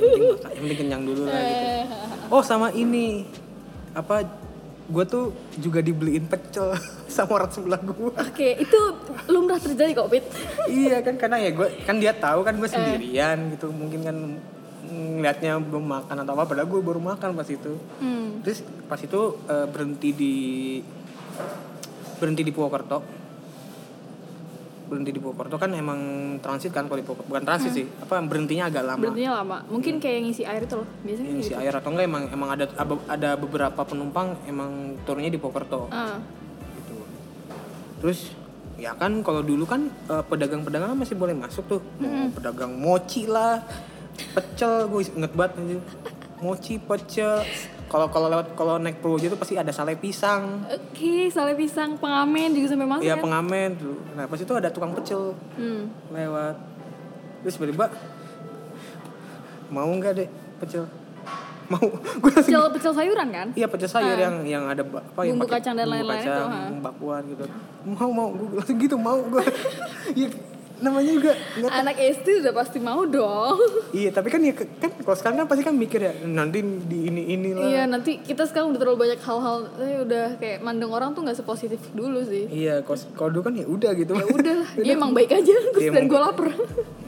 [0.54, 1.68] yang penting kenyang dulu lah gitu.
[2.34, 3.26] Oh sama ini.
[3.90, 4.22] Apa
[4.90, 5.24] gue tuh
[5.62, 6.74] juga dibeliin pecel
[7.14, 8.80] sama orang sebelah gue oke itu
[9.30, 10.24] lumrah terjadi kok Pit.
[10.66, 13.70] Iya kan karena ya gue kan dia tahu kan gue sendirian gitu.
[13.70, 14.16] Mungkin kan
[14.90, 17.78] ngeliatnya belum makan atau apa padahal gue baru makan pas itu.
[18.02, 18.42] Hmm.
[18.42, 20.34] terus pas itu eh, berhenti di
[22.18, 23.19] berhenti di Purwokerto
[24.90, 26.00] berhenti di Purwokerto kan emang
[26.42, 28.98] transit kan kalau di Purwokerto bukan transit sih apa berhentinya agak lama.
[28.98, 29.56] Berhentinya lama.
[29.70, 31.62] Mungkin kayak ngisi air itu loh biasanya ini kayak si gitu.
[31.62, 32.64] air atau enggak emang emang ada
[33.06, 36.18] ada beberapa penumpang emang turunnya di Purwokerto Ah.
[36.74, 36.98] gitu.
[38.02, 38.34] Terus
[38.74, 41.80] ya kan kalau dulu kan eh, pedagang-pedagang masih boleh masuk tuh.
[42.02, 43.62] Mau pedagang mochi lah
[44.34, 45.80] pecel gue inget banget
[46.40, 47.40] mochi pecel
[47.90, 50.62] kalau kalau lewat kalau naik Purworejo tuh pasti ada sale pisang.
[50.70, 53.98] Oke sale pisang pengamen juga sampai masuk Iya kan pengamen tuh.
[54.14, 56.14] Nah pas itu ada tukang pecel hmm.
[56.14, 56.54] lewat.
[57.42, 57.86] Terus tiba-tiba
[59.74, 60.28] mau nggak deh
[60.62, 60.86] pecel?
[61.70, 61.86] Mau.
[62.22, 63.48] Gue langsung pecel pecel sayuran kan?
[63.58, 66.46] Iya pecel sayur yang yang ada apa yang Bumbu pakai kacang dan bumbu lain-lain kacang,
[66.50, 66.82] itu, ha.
[66.82, 67.44] bakwan gitu.
[67.86, 68.28] Mau mau.
[68.34, 69.18] Gue langsung gitu mau.
[69.18, 69.42] Gue.
[70.80, 71.32] Iya namanya juga
[71.68, 73.60] anak SD udah pasti mau dong
[74.00, 77.22] Iya tapi kan ya kan kalau sekarang kan pasti kan mikir ya nanti di ini
[77.36, 77.68] inilah.
[77.68, 81.36] Iya nanti kita sekarang udah terlalu banyak hal-hal eh, udah kayak mandang orang tuh nggak
[81.36, 82.48] sepositif dulu sih.
[82.48, 82.80] Iya
[83.12, 84.16] kalau dulu kan ya udah gitu.
[84.16, 86.48] Ya udah lah, dia emang baik aja terus Dia dan gue lapar.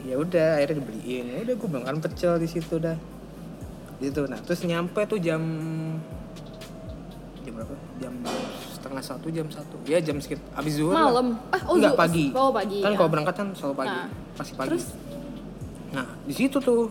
[0.05, 1.25] ya udah akhirnya dibeliin.
[1.33, 2.97] Ya udah gue makan pecel di situ dah.
[4.03, 5.41] Gitu nah terus nyampe tuh jam
[7.41, 7.75] jam berapa?
[8.05, 8.13] Jam
[8.83, 11.07] setengah satu jam satu ya jam sekitar abis zuhur lah.
[11.07, 11.27] Malam.
[11.49, 11.95] Ah, oh, zuhur.
[11.95, 12.99] pagi Oh, pagi, kan ya.
[12.99, 14.87] kalau berangkat kan selalu pagi Nah, pasti pagi terus?
[15.93, 16.91] nah di situ tuh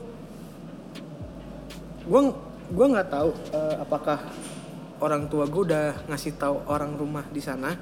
[2.01, 2.21] gue
[2.71, 4.17] gue nggak tahu eh, apakah
[4.97, 7.75] orang tua gue udah ngasih tahu orang rumah di sana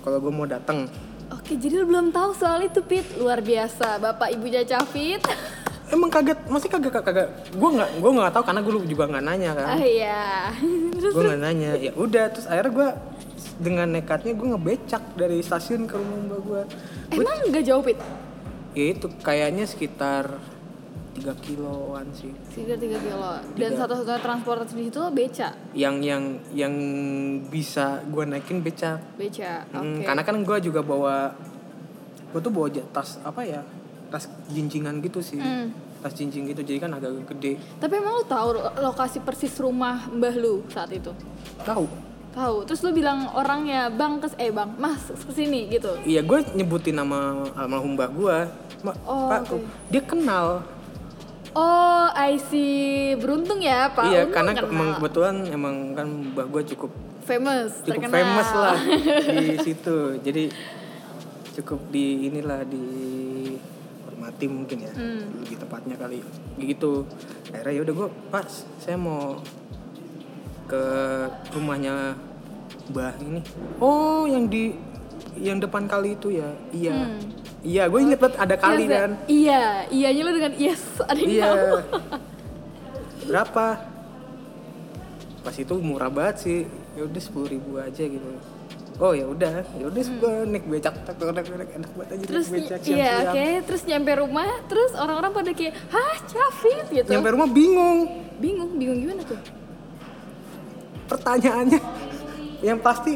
[0.00, 0.86] kalau gue mau datang
[1.26, 5.18] Oke jadi lu belum tahu soal itu Pit luar biasa bapak ibunya Cavit.
[5.94, 7.28] emang kaget masih kagak kagak, kagak.
[7.50, 10.22] gue nggak gue nggak tahu karena gue juga nggak nanya kan ah iya.
[10.98, 12.88] Terus gue nggak nanya ya udah terus akhirnya gue
[13.56, 16.62] dengan nekatnya gue ngebecak dari stasiun ke rumah mbak gue
[17.12, 17.96] emang nggak jauh Pit?
[18.72, 20.36] ya itu kayaknya sekitar
[21.14, 23.32] 3 kiloan sih Sekitar 3 kilo.
[23.56, 25.48] Dan satu-satunya transportasi di situ beca.
[25.72, 26.74] yang yang yang
[27.42, 29.64] bisa gue naikin becak Beca.
[29.66, 29.80] Oke.
[29.80, 31.32] Hmm, karena kan gue juga bawa
[32.28, 33.64] gue tuh bawa tas apa ya
[34.06, 35.72] tas jincingan gitu sih Hmm.
[35.96, 40.04] tas jinjing gitu jadi kan agak gede Tapi emang lu tahu lo- lokasi persis rumah
[40.06, 41.16] mbah lu saat itu?
[41.64, 41.88] tahu
[42.36, 42.56] Tahu.
[42.62, 45.96] Terus lu bilang orangnya bang kes eh bang mas ke sini gitu.
[46.04, 47.18] iya gue nyebutin nama
[47.54, 48.38] almarhum mbak gue
[49.02, 49.64] Oh, pak oke.
[49.88, 50.60] dia kenal
[51.50, 53.16] Oh, I see.
[53.16, 54.04] Beruntung ya, Pak.
[54.06, 54.68] iya Untung karena kenal.
[54.68, 56.92] emang kebetulan emang kan mbak gue cukup
[57.24, 58.12] famous, cukup terkenal.
[58.14, 58.76] famous lah
[59.32, 60.44] di situ jadi
[61.54, 62.84] cukup di inilah di
[64.04, 65.40] hormati mungkin ya Hmm.
[65.40, 66.20] lebih tepatnya kali
[66.60, 67.08] gitu
[67.48, 68.46] akhirnya ya udah gue pas
[68.76, 69.40] saya mau
[70.66, 70.82] ke
[71.50, 72.14] rumahnya
[72.86, 73.40] mbah ini
[73.78, 74.74] oh yang di
[75.36, 77.20] yang depan kali itu ya iya Hmm.
[77.62, 81.30] iya gue inget banget ada kali Yes, kan Iya, iyanya lu dengan yes, ada yang
[81.30, 81.76] iya tahu.
[83.24, 83.66] berapa
[85.42, 86.58] pas itu murah banget sih
[86.94, 88.26] ya udah sepuluh ribu aja gitu
[88.96, 92.28] oh ya udah ya udah gue naik becak tak naik naik enak banget aja Hmm.
[92.28, 97.08] Terus naik becak iya, oke, terus nyampe rumah, terus orang-orang pada kayak, "Hah, Cavit?" gitu.
[97.08, 98.00] nyampe rumah bingung
[98.36, 99.36] Bingung, bingung gimana tuh?
[101.06, 101.80] Pertanyaannya
[102.60, 103.14] yang pasti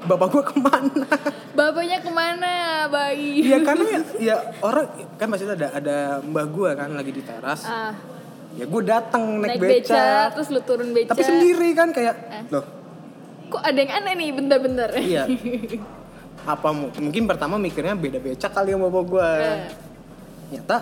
[0.00, 1.04] bapak gue ke mana
[1.50, 2.52] Bapaknya ke mana,
[2.86, 3.44] bayi?
[3.44, 7.62] ya karena ya, ya orang kan pasti ada ada mbah gue kan lagi di teras
[7.62, 7.92] Ah,
[8.52, 11.10] ya gue datang naik, naik beca, becak terus lu turun beca.
[11.10, 12.44] tapi sendiri kan kayak Eh.
[12.50, 12.64] loh
[13.50, 14.90] Kok ada yang aneh nih, bentar-bentar.
[14.96, 15.26] iya
[16.46, 19.60] apa mu- mungkin pertama mikirnya beda becak kali sama bapak gue Eh.
[20.50, 20.78] nyata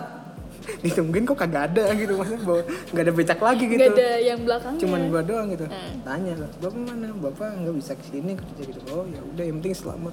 [0.79, 4.41] ditungguin kok kagak ada gitu maksudnya bawa nggak ada becak lagi gitu Gak ada yang
[4.41, 4.81] belakangnya.
[4.81, 5.95] cuman gua doang gitu Hmm.
[6.03, 9.57] tanya lah bapak mana bapak nggak bisa ke sini kerja gitu oh ya udah yang
[9.59, 10.13] penting selamat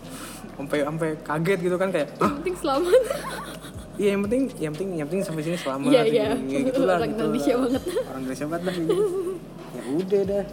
[0.53, 3.01] sampai sampai kaget gitu kan kayak Yang penting selamat.
[3.95, 6.25] iya yang penting yang penting yang penting sampai sini selamat Iya, iya.
[6.35, 7.61] ya, gitu lah Orang gitu Indonesia lah.
[7.61, 7.81] banget.
[8.05, 8.95] orang Indonesia banget dah gitu.
[9.69, 10.43] ya udah dah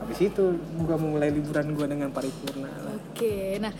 [0.00, 0.44] habis itu
[0.78, 3.72] gua mulai liburan gua dengan paripurna lah Oke, nah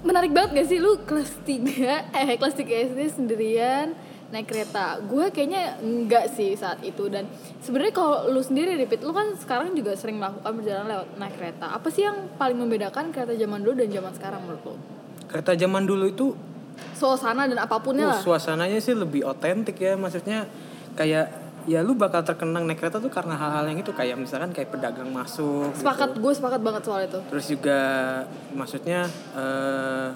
[0.00, 1.64] menarik banget gak sih lu kelas 3
[2.12, 3.96] eh kelas 3 SD sendirian
[4.30, 5.00] naik kereta?
[5.04, 7.28] Gue kayaknya enggak sih saat itu dan
[7.60, 11.66] sebenarnya kalau lu sendiri repeat lu kan sekarang juga sering melakukan perjalanan lewat naik kereta.
[11.70, 14.76] Apa sih yang paling membedakan kereta zaman dulu dan zaman sekarang menurut lu?
[15.24, 16.26] kereta zaman dulu itu
[16.94, 18.20] Suasana dan apapunnya Uh, lah.
[18.22, 20.46] suasananya sih lebih otentik ya maksudnya
[20.94, 21.26] kayak
[21.64, 25.08] ya lu bakal terkenang naik kereta tuh karena hal-hal yang itu kayak misalkan kayak pedagang
[25.08, 25.80] masuk gitu.
[25.80, 27.18] Sepakat, gue sepakat banget soal itu.
[27.30, 27.78] terus juga
[28.52, 30.08] maksudnya eh,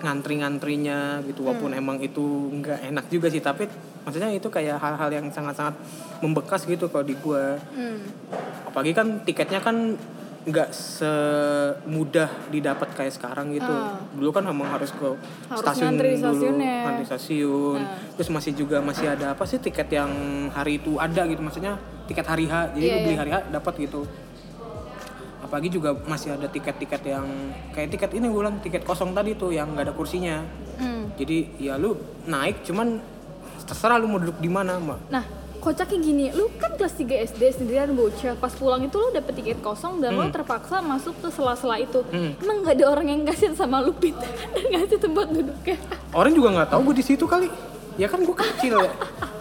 [0.00, 1.80] ngantri-ngantrinya gitu walaupun Hmm.
[1.80, 3.68] emang itu nggak enak juga sih tapi
[4.00, 5.76] maksudnya itu kayak hal-hal yang sangat-sangat
[6.18, 8.00] membekas gitu kalau di gua Hmm.
[8.64, 9.94] apalagi kan tiketnya kan
[10.40, 14.00] nggak semudah didapat kayak sekarang gitu Ah.
[14.10, 18.00] dulu kan emang harus ke Harus stasiun ngantri dulu ngantri stasiun Ah.
[18.16, 20.08] terus masih juga masih ada apa sih tiket yang
[20.48, 21.76] hari itu ada gitu maksudnya
[22.08, 23.20] tiket hari H jadi Iya, lu beli iya.
[23.20, 24.00] hari H dapat gitu
[25.40, 27.26] apalagi juga masih ada tiket-tiket yang
[27.70, 30.40] kayak tiket ini gue bilang tiket kosong tadi tuh yang nggak ada kursinya
[30.76, 31.12] Hmm.
[31.12, 31.92] jadi ya lu
[32.24, 33.04] naik cuman
[33.62, 35.24] terserah lu mau duduk di mana mbak Nah,
[35.60, 39.60] kocaknya gini, lu kan kelas 3 SD sendirian bocah, pas pulang itu lu dapet tiket
[39.60, 42.00] kosong dan lu terpaksa masuk ke sela-sela itu.
[42.08, 42.32] Hmm.
[42.40, 44.16] Emang gak ada orang yang kasihan sama lu Pit
[44.56, 45.76] dan ngasih tempat duduknya.
[46.16, 47.52] orang juga nggak tahu gue di situ kali
[47.94, 48.92] ya kan gue kecil ya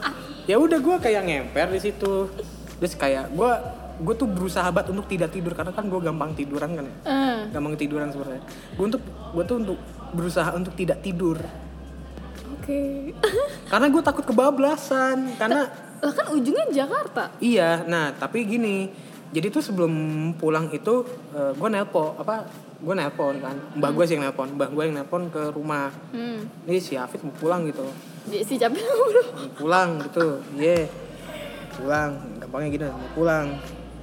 [0.51, 2.27] ya udah gue kayak ngemper di situ
[2.75, 3.51] terus kayak gue
[3.99, 6.95] gue tuh berusaha banget untuk tidak tidur karena kan gue gampang tiduran kan ya.
[7.03, 8.43] Eh, gampang tiduran sebenarnya.
[8.79, 9.77] Gue untuk gue tuh untuk
[10.15, 11.37] berusaha untuk tidak tidur.
[12.55, 13.11] Oke.
[13.71, 15.67] karena gue takut kebablasan karena
[15.99, 17.35] lah kan ujungnya Jakarta.
[17.43, 19.09] iya nah tapi gini.
[19.29, 19.93] Jadi tuh sebelum
[20.41, 21.05] pulang itu
[21.53, 23.55] gue nelpon apa gue nelpon kan.
[23.77, 25.93] Mbak gue sih yang nelpon mbak gue yang nelpon ke rumah.
[26.15, 26.49] Hmm.
[26.65, 27.85] ini si Afid mau pulang gitu.
[28.25, 29.21] Capek lu.
[29.21, 29.89] mau pulang.
[30.07, 30.87] Gitu iya.
[31.77, 33.45] Pulang gampangnya gini mau pulang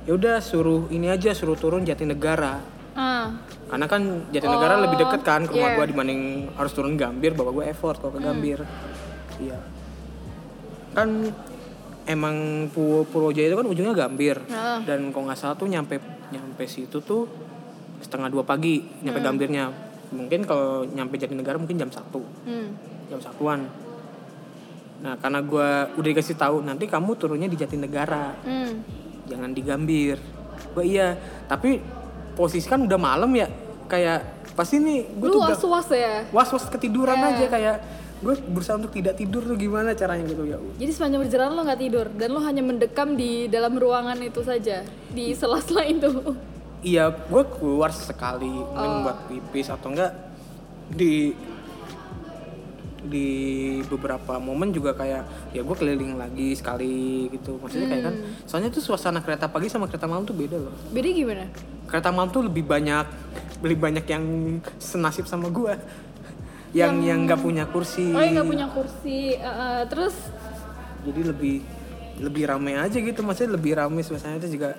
[0.06, 3.28] ya udah suruh ini aja suruh turun Jatinegara Ah,
[3.68, 5.76] karena kan Jatinegara Oh, lebih deket kan ke rumah yeah.
[5.76, 8.64] gua dibanding harus turun Gambir bapak gue effort kalau ke Gambir.
[9.36, 9.60] Iya.
[10.90, 11.28] Kan
[12.06, 12.36] emang
[12.72, 14.40] Pu- Purwojaya itu kan ujungnya Gambir.
[14.48, 14.80] Ah.
[14.80, 17.28] dan kalau nggak salah tuh nyampe nyampe situ tuh
[18.00, 19.68] setengah dua pagi nyampe Gambirnya.
[20.08, 22.24] Mungkin kalau nyampe Jatinegara mungkin jam satu.
[22.48, 22.72] Hmm.
[23.06, 23.68] jam satuan.
[24.98, 29.04] Nah karena gua udah dikasih tahu nanti kamu turunnya di Jatinegara Hmm.
[29.26, 30.18] Jangan di Gambir
[30.72, 31.78] gue iya tapi
[32.32, 33.48] posisi kan udah malam ya
[33.84, 34.18] kayak
[34.52, 36.24] pasti nih gue Lu tuh udah was-was ya.
[36.30, 37.28] was was ketiduran Iya.
[37.30, 37.76] aja kayak
[38.16, 41.80] gue berusaha untuk tidak tidur tuh gimana caranya gitu ya Jadi sepanjang perjalanan lo nggak
[41.80, 46.08] tidur dan lo hanya mendekam di dalam ruangan itu saja di sela-sela itu.
[46.80, 49.02] iya gue keluar sekali Oh.
[49.02, 50.12] buat pipis atau enggak
[50.88, 51.36] di
[53.06, 53.28] di
[53.84, 56.94] beberapa momen juga kayak ya gue keliling lagi sekali
[57.28, 58.32] gitu maksudnya kayak kan Hmm.
[58.44, 61.46] soalnya tuh suasana kereta pagi sama kereta malam tuh beda loh Beda gimana?
[61.84, 63.06] kereta malam tuh lebih banyak
[63.58, 64.24] lebih banyak yang
[64.76, 65.78] senasib sama gua
[66.72, 69.32] yang yang nggak punya kursi Oh, yang nggak punya kursi.
[69.32, 70.12] Eh, terus
[71.02, 71.62] jadi lebih
[72.18, 74.74] lebih ramai aja gitu maksudnya lebih ramai suasananya itu juga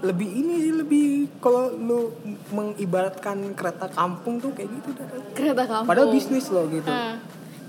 [0.00, 1.04] lebih ini sih lebih
[1.38, 2.10] kalau lu
[2.50, 5.06] mengibaratkan kereta kampung tuh kayak gitu dah.
[5.32, 5.86] kereta kampung.
[5.86, 7.18] padahal bisnis loh gitu Ah,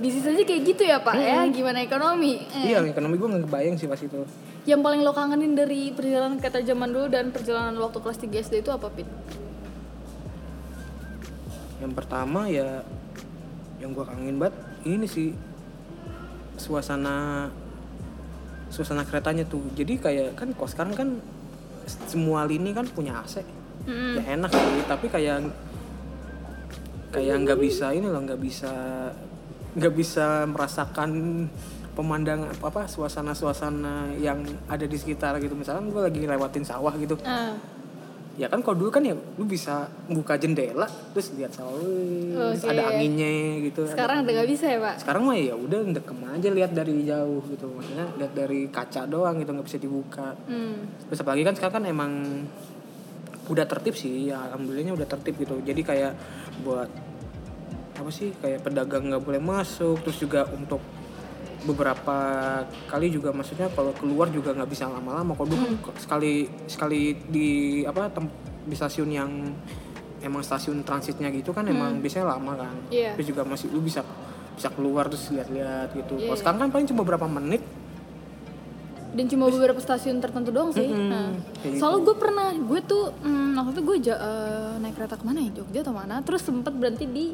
[0.01, 1.13] bisnis aja kayak gitu ya pak.
[1.17, 2.41] Ya gimana ekonomi?
[2.49, 4.25] Eh, iya ekonomi gua nggak kebayang sih pas itu.
[4.63, 8.55] Yang paling lo kangenin dari perjalanan kereta zaman dulu dan perjalanan waktu kelas 3 SD
[8.63, 9.09] itu apa pit?
[11.83, 12.81] Yang pertama ya
[13.83, 14.55] yang gua kangenin banget
[14.87, 15.35] ini sih
[16.55, 17.49] suasana
[18.73, 19.61] suasana keretanya tuh.
[19.77, 21.09] Jadi kayak kan kok sekarang kan
[21.87, 23.43] semua lini kan punya AC
[23.83, 24.15] Mm-mm.
[24.15, 25.51] ya enak sih tapi kayak
[27.11, 28.71] kayak nggak bisa ini loh nggak bisa
[29.73, 31.09] nggak bisa merasakan
[31.93, 35.53] pemandangan apa, apa suasana suasana yang ada di sekitar gitu.
[35.53, 37.17] Misalkan gue lagi lewatin sawah gitu.
[37.21, 37.53] Ah,
[38.33, 42.65] ya kan kalau dulu kan ya lu bisa buka jendela terus lihat sawah wih, terus
[42.65, 42.73] Oke.
[42.73, 43.29] ada anginnya
[43.61, 43.85] gitu.
[43.85, 44.95] Sekarang udah gak bisa ya pak?
[45.05, 47.65] Sekarang mah ya udah dekem aja lihat dari jauh gitu.
[47.69, 50.27] Maksudnya lihat dari kaca doang gitu nggak bisa dibuka.
[50.49, 50.89] Hmm.
[51.09, 52.11] terus apalagi kan sekarang kan emang
[53.43, 55.61] udah tertib sih ya alhamdulillahnya udah tertib gitu.
[55.61, 56.13] Jadi kayak
[56.65, 57.12] buat
[58.03, 60.83] apa sih kayak pedagang nggak boleh masuk terus juga untuk
[61.63, 62.17] beberapa
[62.91, 65.31] kali juga maksudnya kalau keluar juga nggak bisa lama-lama.
[65.31, 66.33] Kalau dulu kan sekali
[66.67, 67.49] sekali di
[67.87, 68.35] apa tem-
[68.67, 69.31] di stasiun yang
[70.19, 72.75] emang stasiun transitnya gitu kan emang biasanya lama kan.
[72.91, 73.15] Iya.
[73.15, 74.03] terus juga masih lu bisa
[74.53, 76.19] bisa keluar terus lihat-lihat gitu.
[76.19, 76.41] Iya, kalau iya.
[76.43, 77.63] sekarang kan paling cuma berapa menit.
[79.13, 80.89] Dan cuma beberapa stasiun tertentu doang sih.
[80.89, 81.29] Mm-mm, Nah,
[81.61, 85.25] kayak soalnya gue pernah, gue tuh hmm, waktu itu gue ja- eh, naik kereta ke
[85.25, 85.61] mana ya?
[85.61, 87.25] Jogja atau mana, terus sempet berhenti di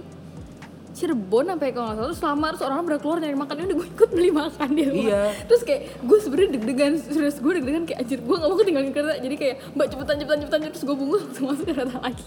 [1.00, 3.56] Cirebon sampai kalau nggak salah terus lama terus orang udah keluar nyari makan.
[3.56, 5.00] Ya udah gue ikut beli makan di luar.
[5.02, 5.24] Iya.
[5.46, 9.14] terus kayak gue sebenarnya deg-degan serius gue deg-degan kayak anjir gue gak mau ketinggalan kereta.
[9.18, 10.60] Jadi kayak mbak cepetan cepetan cepetan.
[10.70, 12.26] Terus gue bungkus langsung masuk kereta lagi.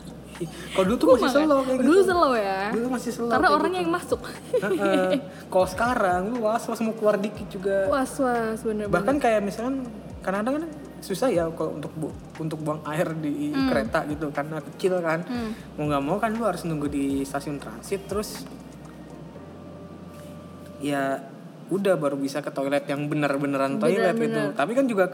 [0.73, 1.45] Kalau dulu tuh Gua masih makan.
[1.45, 2.09] slow kayak dulu gitu.
[2.09, 2.61] slow ya.
[2.73, 3.85] Dulu masih slow karena orangnya gitu.
[3.85, 4.21] yang masuk.
[5.47, 7.87] Kalau sekarang lu was was mau keluar dikit juga.
[7.87, 9.85] Was was bener bener bahkan kayak misalkan
[10.19, 10.65] kadang-kadang kan
[10.99, 12.09] susah ya kalau untuk bu
[12.39, 13.69] untuk buang air di Hmm.
[13.69, 14.31] kereta gitu.
[14.31, 15.21] Karena kecil kan.
[15.77, 18.43] Mau nggak mau kan lu harus nunggu di stasiun transit terus
[20.83, 21.23] ya
[21.69, 24.53] udah baru bisa ke toilet yang bener-beneran toilet gitu Bener-bener.
[24.53, 25.07] tapi kan juga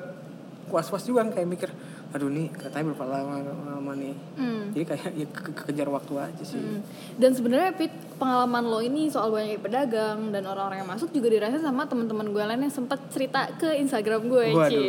[0.68, 1.70] was-was juga kan kayak mikir
[2.08, 3.34] aduh nih katanya berapa lama,
[3.68, 4.72] lama nih Hmm.
[4.72, 6.80] jadi kayak ya ke- ke- kejar waktu aja sih Hmm.
[7.14, 11.60] Dan sebenarnya Pit, pengalaman lo ini soal banyak pedagang dan orang-orang yang masuk juga dirasain
[11.60, 14.84] sama teman-teman gue lain yang sempat cerita ke Instagram gue, Waduh,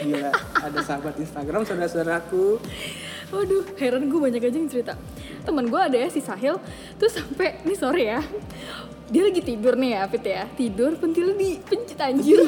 [0.00, 2.62] gila ada sahabat Instagram saudara-saudaraku
[3.26, 4.94] Waduh, heran gue banyak aja yang cerita.
[5.42, 6.54] Temen gue ada ya si Sahil,
[6.94, 8.22] tuh sampai ini sore ya,
[9.14, 12.42] dia lagi tidur nih ya, Pit ya, tidur pentilnya dipencet anjir,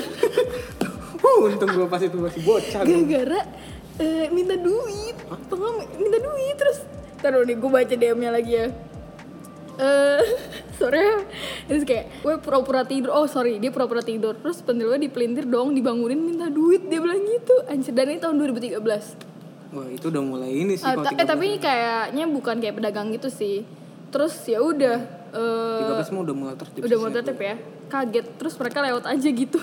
[1.23, 3.41] uh, untung gue pas itu masih bocah gara-gara
[3.97, 5.15] eh, minta duit,
[5.47, 6.83] Pengam- minta duit terus,
[7.23, 8.67] taruh nih gue baca DM-nya lagi ya.
[9.77, 10.23] Eh,
[10.81, 11.17] sore ya.
[11.69, 13.13] terus kayak gue pura-pura tidur.
[13.13, 14.33] Oh sorry dia pura-pura tidur.
[14.35, 16.89] Terus pentilnya dipelintir dong dibangunin minta duit.
[16.89, 17.93] Dia bilang gitu anjir.
[17.93, 18.81] Dan ini tahun 2013
[19.67, 23.29] Wah itu udah mulai ini sih kalau ta- eh tapi kayaknya bukan kayak pedagang gitu
[23.29, 23.69] sih.
[24.09, 27.57] Terus ya udah eh, 13 mah udah mulai tertib udah saya tertib ya.
[27.87, 29.59] Kaget terus mereka lewat aja gitu.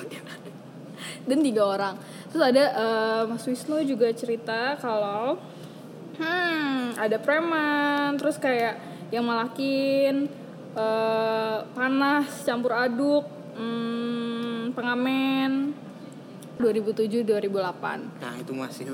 [1.28, 1.96] Dan tiga orang.
[2.30, 5.42] Terus ada eh, Mas Wisnu juga cerita kalau
[6.14, 8.78] hmm ada preman terus kayak
[9.10, 10.30] yang malakin
[10.78, 13.26] eh, panas campur aduk
[13.58, 15.74] hmm, pengamen
[16.62, 18.86] 2007 2008 Nah itu masih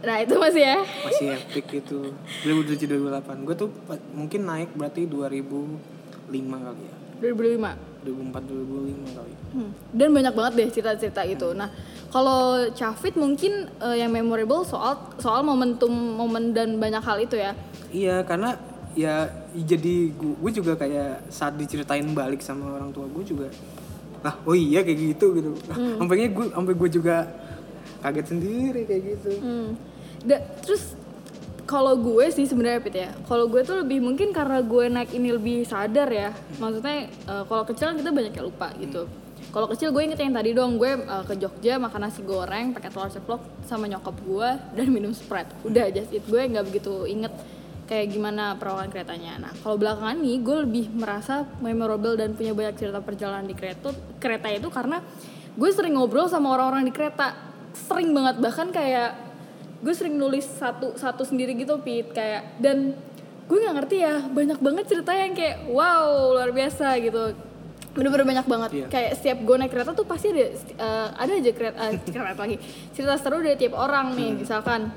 [0.00, 2.00] nah itu masih ya masih epic itu
[2.48, 3.68] 2007 2008 gue tuh
[4.16, 5.91] mungkin naik berarti 2005
[6.34, 9.68] kali ya 2005 2004 2005 kali Hmm.
[9.92, 11.52] Dan banyak banget deh cerita-cerita itu.
[11.52, 11.68] Nah,
[12.08, 12.40] kalau
[12.72, 17.52] Chavit mungkin eh, yang memorable soal soal momentum momen dan banyak hal itu ya.
[17.92, 18.56] iya karena
[18.92, 23.52] ya jadi gue, juga kayak saat diceritain balik sama orang tua gue juga
[24.22, 26.00] ah oh iya kayak gitu gitu Hmm.
[26.00, 27.16] sampainya gue sampai gue juga
[28.00, 29.68] kaget sendiri kayak gitu Hmm.
[30.22, 30.96] Da- terus
[31.66, 33.10] kalau gue sih sebenarnya Pit ya.
[33.26, 36.30] Kalau gue tuh lebih mungkin karena gue naik ini lebih sadar ya.
[36.58, 39.06] Maksudnya eh, kalau kecil kan kita banyak yang lupa gitu.
[39.52, 42.90] Kalau kecil gue inget yang tadi dong gue eh, ke Jogja makan nasi goreng pakai
[42.90, 45.52] telur ceplok sama nyokap gue dan minum Sprite.
[45.62, 47.32] Udah just it gue nggak begitu inget
[47.86, 49.38] kayak gimana perawakan keretanya.
[49.38, 53.94] Nah kalau belakangan nih gue lebih merasa memorable dan punya banyak cerita perjalanan di kereta
[54.18, 54.98] kereta itu karena
[55.52, 57.36] gue sering ngobrol sama orang-orang di kereta
[57.72, 59.31] sering banget bahkan kayak
[59.82, 62.14] gue sering nulis satu satu sendiri gitu Pit.
[62.14, 62.94] Kayak dan
[63.50, 67.34] gue nggak ngerti ya banyak banget cerita yang kayak wow luar biasa gitu.
[67.92, 68.70] Bener-bener banyak banget.
[68.72, 68.86] Iya.
[68.88, 72.56] kayak setiap gue naik kereta tuh pasti ada eh, ada aja kereta, eh, kereta lagi.
[72.94, 74.88] Cerita seru dari tiap orang nih misalkan.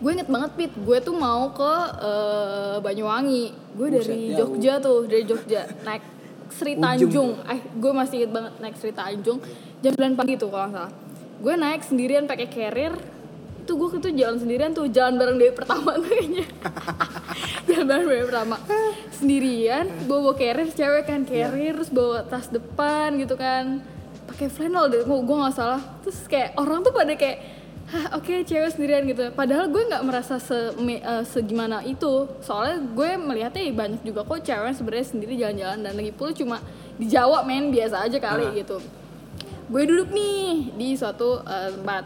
[0.00, 3.44] Gue inget banget Pit gue tuh mau ke eh, Banyuwangi.
[3.76, 4.56] Gue dari jauh.
[4.56, 5.68] Jogja tuh dari Jogja.
[5.84, 6.02] Naik
[6.50, 6.74] Sri.
[6.74, 7.38] Tanjung.
[7.46, 9.38] Eh gue masih inget banget naik Sri Tanjung.
[9.84, 10.92] Jam 9 pagi tuh kalau nggak salah.
[11.40, 12.96] Gue naik sendirian pakai carrier
[13.70, 16.42] itu gue tuh jalan sendirian tuh jalan bareng Dewi pertama tuh kayaknya
[17.70, 18.56] jalan bareng Dewi pertama
[19.12, 23.78] sendirian bawa, bawa carrier cewek kan carrier terus bawa tas depan gitu kan
[24.26, 28.70] pakai flannel deh gue nggak salah terus kayak orang tuh pada kayak Hah, oke cewek
[28.70, 29.34] sendirian gitu.
[29.34, 32.22] Padahal gue nggak merasa se me- eh, segimana itu.
[32.38, 36.62] Soalnya gue melihatnya ya banyak juga kok cewek sebenarnya sendiri jalan-jalan dan lagi pula cuma
[36.94, 38.54] di Jawa main biasa aja kali Ah.
[38.54, 38.78] gitu.
[39.66, 42.04] Gue duduk nih di suatu eh, tempat.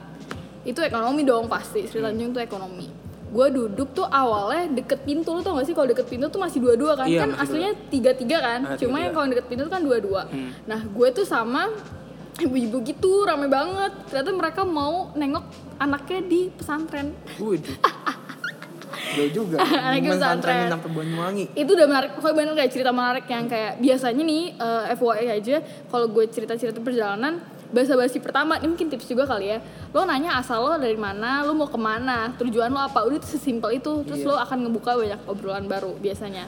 [0.64, 1.84] Itu ekonomi dong pasti.
[1.84, 2.88] Sri Tanjung tuh ekonomi.
[3.28, 6.62] Gue duduk tuh awalnya deket pintu lo tau gak sih kalau deket pintu tuh masih
[6.62, 7.06] dua-dua kan?
[7.06, 8.60] Iya, kan aslinya tiga-tiga kan?
[8.62, 10.30] Ah, Cuma yang kalau deket pintu tuh kan dua-dua.
[10.30, 10.54] Hmm.
[10.64, 11.66] Nah gue tuh sama
[12.34, 15.44] ibu-ibu gitu rame banget ternyata mereka mau nengok
[15.78, 17.10] anaknya di pesantren.
[19.14, 19.62] Jauh juga.
[19.62, 20.66] Anaknya pesantren.
[20.74, 21.44] Sampai Banyuwangi.
[21.54, 25.56] itu udah menarik pokoknya bener kayak cerita menarik yang kayak biasanya nih eh, FYI aja
[25.86, 27.38] kalau gue cerita-cerita perjalanan
[27.74, 29.58] bahasa basi pertama ini mungkin tips juga kali ya
[29.90, 33.26] lo nanya asal lo dari mana lo mau ke mana tujuan lo apa udah itu
[33.28, 34.30] sesimpel itu terus Iya.
[34.30, 36.46] lo akan ngebuka banyak obrolan baru biasanya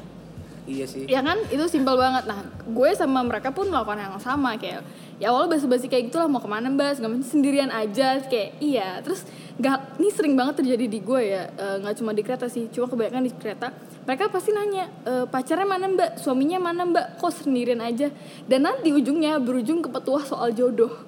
[0.64, 1.06] Iya sih.
[1.06, 4.82] ya kan itu simpel banget nah gue sama mereka pun melakukan yang sama kayak
[5.16, 6.96] ya awalnya basa-basi kayak gitu lah mau ke mana mbak?
[6.96, 8.20] Segala macam sendirian aja.
[8.22, 9.00] Kayak iya.
[9.00, 9.24] Terus
[9.56, 11.42] nggak ini sering banget terjadi di gue ya.
[11.48, 13.72] Eh, nggak cuma di kereta sih cuma kebanyakan di kereta.
[14.06, 16.10] Mereka pasti nanya "Eh, pacarnya mana mbak?
[16.16, 17.18] Suaminya mana mbak?
[17.18, 18.12] Kok sendirian aja?
[18.44, 20.92] Dan nanti ujungnya berujung ke petuah soal jodoh.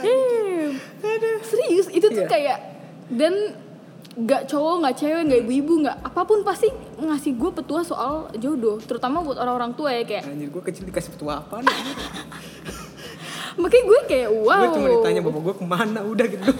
[0.00, 0.72] Eh,
[1.44, 2.30] serius itu tuh Iya.
[2.30, 2.58] kayak
[3.12, 3.34] dan
[4.10, 6.66] nggak cowok nggak cewek nggak ibu-ibu nggak apa pun pasti
[6.98, 11.14] ngasih gue petua soal jodoh terutama buat orang-orang tua ya kayak Anjir gue kecil dikasih
[11.14, 11.70] petua apa nih?
[13.62, 16.52] makanya gue kayak wow Gue cuma ditanya bapak gue ke mana udah gitu.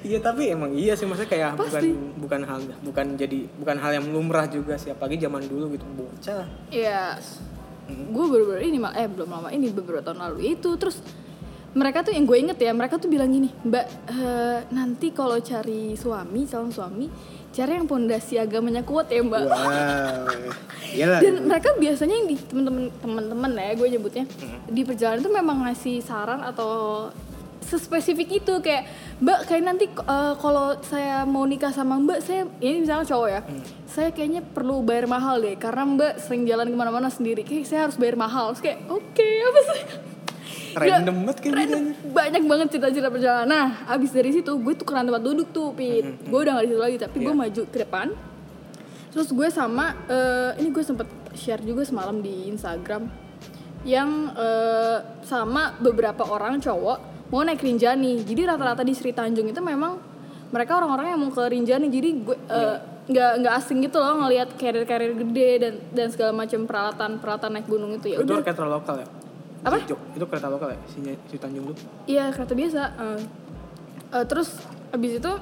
[0.00, 1.90] Iya tapi emang iya sih maksudnya kayak bukan Pasti.
[2.22, 6.46] bukan hal bukan jadi bukan hal yang lumrah juga sih apalagi zaman dulu gitu bocah.
[6.70, 7.18] Iya,
[7.90, 11.02] gue baru-baru ini mal, eh belum lama ini beberapa tahun lalu itu terus
[11.70, 15.94] mereka tuh yang gue inget ya mereka tuh bilang gini mbak eh, nanti kalau cari
[15.94, 17.06] suami calon suami
[17.50, 19.56] cari yang pondasi agamanya kuat ya mbak Wow.
[20.98, 21.22] Iyalah.
[21.22, 24.24] dan mereka biasanya yang di temen-temen teman-teman ya gue nyebutnya
[24.66, 27.06] di perjalanan tuh memang ngasih saran atau
[27.60, 28.90] sespesifik itu kayak
[29.22, 33.40] mbak kayak nanti eh, kalau saya mau nikah sama mbak saya ini misalnya cowok ya
[33.86, 37.86] saya kayaknya perlu bayar mahal deh karena mbak sering jalan ke mana-mana sendiri kayak saya
[37.86, 39.82] harus bayar mahal Terus kayak oke apa sih
[40.72, 41.54] Random banget kayak.
[41.56, 41.82] Random.
[42.10, 43.46] banyak banget cerita-cerita perjalanan.
[43.46, 46.04] Nah abis dari situ gue tukeran tempat duduk tuh pit.
[46.24, 47.40] Gue udah gak di situ lagi tapi gue Iya.
[47.40, 48.06] maju ke depan.
[49.10, 53.10] Terus gue sama eh, ini gue sempet share juga semalam di Instagram
[53.82, 56.98] yang eh, sama beberapa orang cowok
[57.30, 58.22] mau naik Rinjani.
[58.22, 59.98] Jadi rata-rata di Sri Tanjung itu memang
[60.50, 61.86] mereka orang-orang yang mau ke Rinjani.
[61.88, 62.76] Jadi gue eh,
[63.10, 67.66] nggak nggak asing gitu loh ngelihat carrier-carrier gede dan dan segala macam peralatan peralatan naik
[67.66, 68.14] gunung itu.
[68.14, 68.66] Ya Itu udah.
[68.70, 69.08] lokal ya?
[69.60, 69.76] Apa?
[69.84, 70.78] Jog, itu kereta lokal ya?
[70.88, 71.76] Si, si Tanjung tuh.
[72.08, 72.82] Iya kereta biasa.
[72.96, 73.20] Eh,
[74.16, 74.56] eh, terus
[74.90, 75.32] abis itu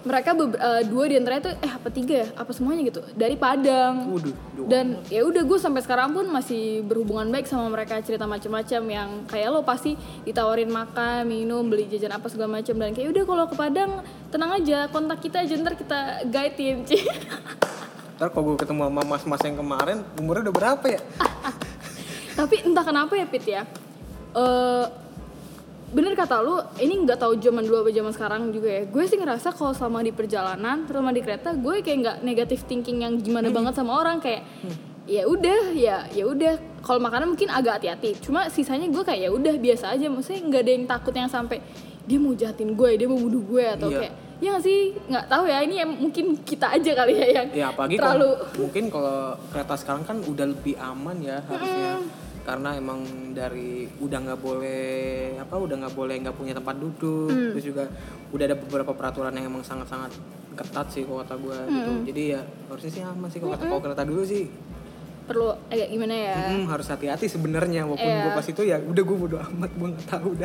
[0.00, 4.08] mereka eh, dua di antaranya tuh eh apa tiga ya apa semuanya gitu dari Padang.
[4.08, 8.24] Waduh, jauh Dan ya udah gue sampai sekarang pun masih berhubungan baik sama mereka cerita
[8.24, 13.12] macam-macam yang kayak lo pasti ditawarin makan, minum, beli jajan apa segala macam dan kayak
[13.12, 13.92] udah kalau ke Padang
[14.32, 16.90] tenang aja kontak kita aja ntar kita guide TMC.
[18.20, 21.00] Ntar kalau gue ketemu sama mas-mas yang kemarin umurnya udah berapa ya?
[22.40, 23.62] Tapi entah kenapa ya Pit ya.
[24.32, 24.86] Eh
[25.90, 28.82] bener kata lu, ini nggak tahu zaman dulu apa zaman sekarang juga ya.
[28.86, 33.02] Gue sih ngerasa kalau selama di perjalanan, terutama di kereta, gue kayak nggak negatif thinking
[33.02, 34.22] yang gimana banget sama orang.
[34.22, 34.46] Kayak
[35.04, 36.54] ya udah ya ya udah.
[36.80, 38.16] Kalau makanan mungkin agak hati-hati.
[38.22, 40.06] Cuma sisanya gue kayak ya udah biasa aja.
[40.08, 41.58] Maksudnya nggak ada yang takut yang sampai
[42.08, 43.98] dia mau jahatin gue dia mau bunuh gue atau Iya.
[44.00, 44.78] kayak ya nggak sih?
[45.10, 48.56] Nggak tahu ya ini yang mungkin kita aja kali ya yang Ya apalagi terlalu kalau,
[48.56, 49.18] mungkin kalau
[49.52, 52.00] kereta sekarang kan udah lebih aman ya harusnya
[52.40, 54.90] karena emang dari udah nggak boleh
[55.36, 57.28] apa udah nggak boleh nggak punya tempat duduk.
[57.28, 57.52] Hmm.
[57.52, 57.84] terus juga
[58.30, 60.12] udah ada beberapa peraturan yang emang sangat-sangat
[60.50, 61.90] ketat sih kalau kata gue gitu.
[61.90, 62.02] Hmm.
[62.04, 64.44] jadi ya harusnya sih aman sih kalau kata kalau kereta dulu sih.
[65.20, 66.34] Perlu agak gimana ya?
[66.50, 67.86] Hmm, harus hati-hati sebenarnya.
[67.86, 68.22] Walaupun Iya.
[68.24, 70.30] gue pas itu ya udah gue bodo amat gue nggak tahu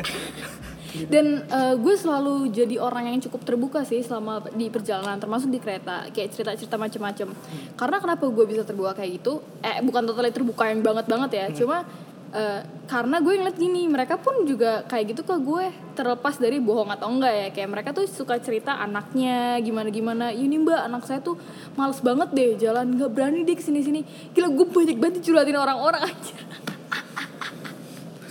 [0.86, 5.50] dah Dan eh, gue selalu jadi orang yang cukup terbuka sih selama di perjalanan, termasuk
[5.50, 7.28] di kereta, kayak cerita-cerita macam-macam.
[7.74, 9.42] Karena kenapa gue bisa terbuka kayak gitu?
[9.60, 11.86] Eh bukan totally terbuka yang banget banget ya, cuma
[12.34, 16.92] eh, karena gue ngeliat gini, mereka pun juga kayak gitu ke gue terlepas dari bohong
[16.94, 17.48] atau enggak ya.
[17.50, 20.24] Kayak mereka tuh suka cerita anaknya gimana gimana.
[20.30, 21.34] Ini mbak anak saya tuh
[21.74, 24.00] males banget deh jalan, nggak berani deh ke sini sini.
[24.36, 26.36] Gila gue banyak banget dicurhatin orang-orang aja.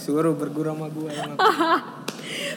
[0.05, 1.37] Suruh berguru sama gue emang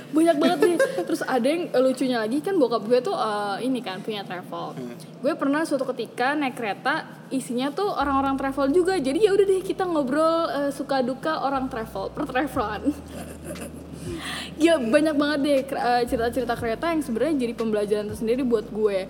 [0.09, 4.01] banyak banget deh terus ada yang lucunya lagi kan bokap gue tuh eh, ini kan
[4.01, 4.73] punya travel.
[5.21, 8.97] Gue pernah suatu ketika naik kereta isinya tuh orang-orang travel juga.
[8.97, 12.89] Jadi ya udah deh kita ngobrol eh, suka duka orang travel per travelan
[14.65, 19.05] ya banyak banget deh eh, cerita-cerita kereta yang sebenarnya jadi pembelajaran tersendiri buat gue.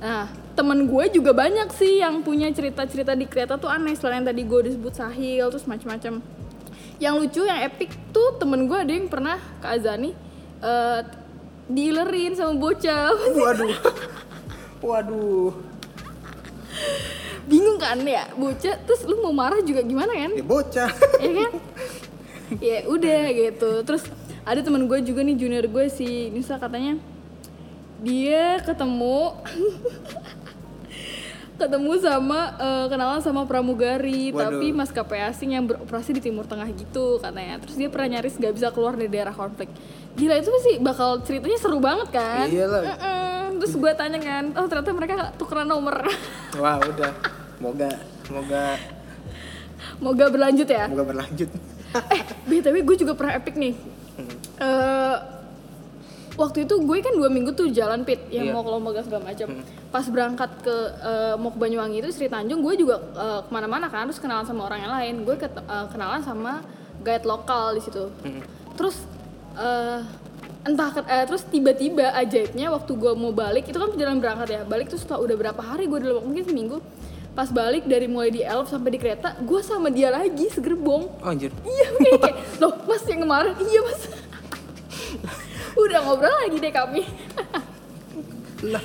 [0.00, 3.92] Nah temen gue juga banyak sih yang punya cerita-cerita di kereta tuh aneh.
[3.92, 6.41] Selain yang tadi gue udah sebut sahil terus macam-macam
[7.02, 10.14] yang lucu yang epic tuh temen gue ada yang pernah ke Azani
[10.62, 11.00] eh
[11.66, 13.10] diilerin sama bocah.
[13.42, 13.74] Waduh.
[14.82, 15.50] Waduh.
[17.50, 20.30] Bingung kan ya bocah terus lu mau marah juga gimana kan?
[20.30, 20.90] Ya bocah.
[21.18, 21.52] Ya kan?
[22.62, 23.70] Ya udah gitu.
[23.82, 24.06] Terus
[24.46, 26.98] ada teman gue juga nih junior gue si Nusa katanya
[28.02, 29.38] dia ketemu
[31.62, 34.58] ketemu sama eh, kenalan sama pramugari Waduh.
[34.58, 37.62] tapi maskapai asing yang beroperasi di timur tengah gitu katanya.
[37.62, 39.70] Terus dia pernah nyaris gak bisa keluar dari daerah konflik.
[40.18, 42.50] Gila itu pasti bakal ceritanya seru banget kan?
[42.50, 42.82] Iyalah.
[42.82, 43.62] Mm-mm.
[43.62, 46.02] terus gue tanya kan oh ternyata mereka tukeran nomor.
[46.62, 47.12] Wah udah.
[47.56, 47.90] Semoga
[48.26, 48.64] semoga
[50.02, 50.90] moga berlanjut ya?
[50.90, 51.48] Semoga berlanjut.
[52.10, 53.74] Eh btw gue juga pernah epic nih.
[54.62, 55.16] Eh,
[56.34, 58.52] waktu itu gue kan dua minggu tuh jalan pit yang Iya.
[58.52, 59.48] mau ke Lombok segala macam.
[59.88, 63.86] Pas berangkat ke eh, mau ke Banyuwangi itu Sri Tanjung gue juga eh, ke mana-mana
[63.86, 65.14] kan terus kenalan sama orang yang lain.
[65.22, 66.64] Gue ket- eh, kenalan sama
[66.98, 68.08] guide lokal di situ.
[68.72, 68.96] Terus
[69.54, 70.00] eh,
[70.62, 74.86] entah eh, terus tiba-tiba ajaibnya waktu gue mau balik itu kan perjalanan berangkat ya balik
[74.86, 76.78] tuh setelah udah berapa hari gue di Lombok mungkin seminggu.
[77.32, 81.08] Pas balik dari mulai di Elf sampai di kereta gue sama dia lagi segerbong.
[81.16, 81.48] Oh, anjir.
[81.64, 83.54] Iya kayak, kayak loh mas yang kemarin?
[83.58, 84.00] Iya mas
[85.76, 87.02] udah ngobrol lagi deh kami.
[88.62, 88.82] Lah.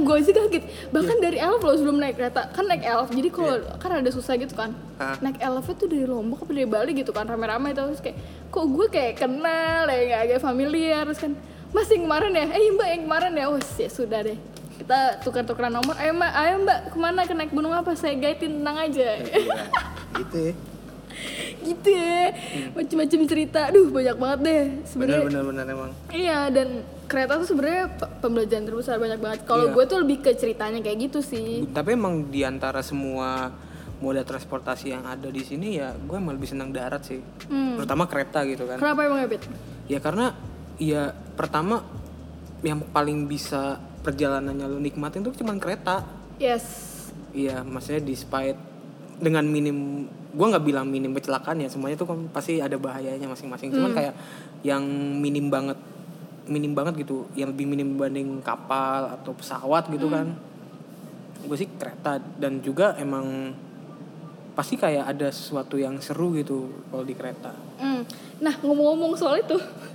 [0.00, 0.64] gue sih kaget.
[0.88, 2.48] Bahkan dari Elf loh sebelum naik kereta.
[2.48, 4.72] Kan naik Elf jadi kalau kan ada susah gitu kan.
[4.96, 5.20] Ah.
[5.20, 8.16] naik Elf itu dari Lombok apa dari Bali gitu kan rame-rame terus kayak
[8.48, 11.04] kok gue kayak kenal ya nggak agak familiar.
[11.12, 11.32] Terus kan
[11.76, 12.46] mas yang kemarin ya?
[12.56, 13.44] Eh mbak yang kemarin ya?
[13.52, 14.38] Oh ya sudah deh.
[14.80, 15.92] Kita tukar-tukaran nomor.
[16.00, 17.20] Ayo mbak ayo mbak ke mana?
[17.28, 17.92] Ke naik gunung apa?
[17.92, 19.20] Saya guidein tenang aja.
[20.16, 20.54] Gitu ya.
[21.64, 22.32] gitu ya
[22.72, 25.90] macam-macam cerita aduh banyak banget deh sebenarnya bener emang.
[26.10, 26.68] iya dan
[27.04, 29.74] kereta tuh sebenarnya pe- pembelajaran terbesar banyak banget kalau Iya.
[29.74, 33.52] gue tuh lebih ke ceritanya kayak gitu sih Tapi emang di antara semua
[33.98, 37.20] moda transportasi yang ada di sini ya gue emang lebih senang darat sih.
[37.46, 37.76] Hmm.
[37.76, 38.76] Terutama kereta gitu kan.
[38.76, 39.44] kenapa emang ya Pit?
[39.86, 40.34] Ya karena
[40.74, 41.02] ya
[41.32, 41.84] pertama
[42.60, 46.02] yang paling bisa perjalanannya lo nikmatin tuh cuman kereta.
[46.36, 46.90] yes
[47.30, 48.58] Iya, maksudnya despite
[49.22, 53.70] dengan minim gua nggak bilang minim kecelakaan ya, semuanya tuh kan pasti ada bahayanya masing-masing.
[53.70, 54.14] Cuman kayak
[54.66, 54.82] yang
[55.22, 55.78] minim banget
[56.50, 60.34] minim banget gitu, yang lebih minim dibanding kapal atau pesawat gitu kan.
[61.46, 63.54] Gue sih kereta dan juga emang
[64.52, 67.54] pasti kayak ada sesuatu yang seru gitu kalau di kereta.
[67.78, 68.04] Hmm.
[68.42, 69.54] Nah ngomong-ngomong soal itu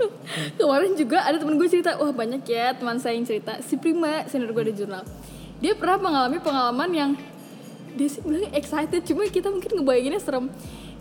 [0.59, 4.23] Kemarin juga ada temen gue cerita Wah banyak ya teman saya yang cerita Si Prima,
[4.31, 5.03] senior gue di jurnal
[5.59, 7.11] Dia pernah mengalami pengalaman yang
[7.97, 10.45] Dia sih bilangnya excited Cuma kita mungkin ngebayanginnya serem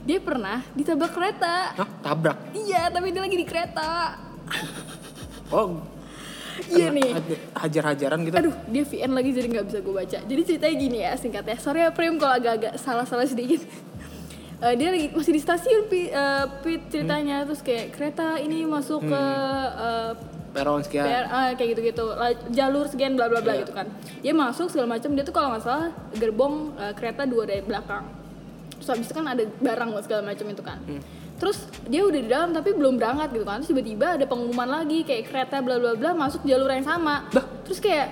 [0.09, 2.39] Dia pernah ditabrak kereta Hah, tabrak.
[2.57, 4.17] Iya tapi dia lagi di kereta
[5.53, 5.79] Oh,
[6.73, 7.13] Iya nih
[7.53, 8.37] hajar-hajaran gitu.
[8.41, 10.19] Aduh, dia VN lagi jadi nggak bisa gue baca.
[10.25, 11.57] Jadi ceritanya gini ya singkatnya.
[11.61, 13.61] Sorry ya Prim kalau agak-agak salah-salah sedikit.
[14.57, 17.45] Eh, dia lagi masih di stasiun pi, eh, Pit ceritanya.
[17.45, 19.23] Terus kayak kereta ini masuk ke
[19.79, 20.13] eh,
[20.51, 21.05] Peron sekian.
[21.05, 22.07] PR, ah, kayak gitu-gitu.
[22.09, 23.61] La- jalur sekian bla bla bla Iya.
[23.63, 23.85] gitu kan.
[24.25, 28.09] Dia masuk segala macam dia tuh kalau nggak salah gerbong eh, kereta dua dari belakang.
[28.73, 30.81] Terus habis itu kan ada barang segala macam itu kan.
[30.83, 31.03] Hmm.
[31.37, 33.61] terus dia udah di dalam tapi belum berangkat gitu kan.
[33.61, 37.29] Terus tiba-tiba ada pengumuman lagi kayak kereta bla bla bla masuk jalur yang sama.
[37.61, 38.09] Terus kayak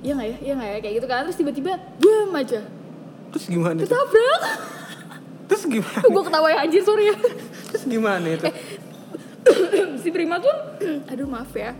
[0.00, 0.36] ya nggak ya?
[0.40, 0.78] Ya nggak ya?
[0.80, 1.20] Kayak gitu kan.
[1.28, 2.64] Terus tiba-tiba bam aja.
[3.28, 4.40] Terus gimana ketabrak
[5.52, 6.00] Terus gimana?
[6.02, 7.16] gue ketawa ya anjir sorry ya
[7.68, 8.48] Terus gimana itu?
[9.98, 10.56] si Prima pun
[11.04, 11.76] aduh maaf ya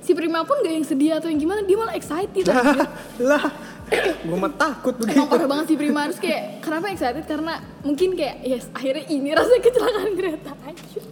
[0.00, 2.82] si Prima pun gak yang sedih atau yang gimana dia malah excited anjir.
[3.22, 3.44] lah,
[4.18, 5.30] gue mah takut Emang begitu.
[5.30, 9.52] parah banget si Prima Terus kayak kenapa excited karena mungkin kayak yes akhirnya ini rasa
[9.58, 11.02] kecelakaan kereta anjir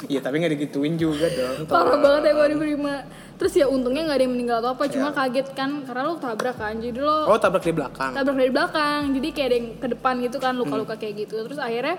[0.00, 1.66] Iya tapi nggak digituin juga dong.
[1.66, 2.94] parah banget ya kalau di Prima
[3.38, 6.58] terus ya untungnya nggak ada yang meninggal atau apa cuma kaget kan karena lo tabrak
[6.58, 8.10] kan jadi lo Oh tabrak di belakang.
[8.10, 11.46] tabrak dari belakang jadi kayak ada yang ke depan gitu kan luka-luka kayak gitu.
[11.46, 11.96] Terus akhirnya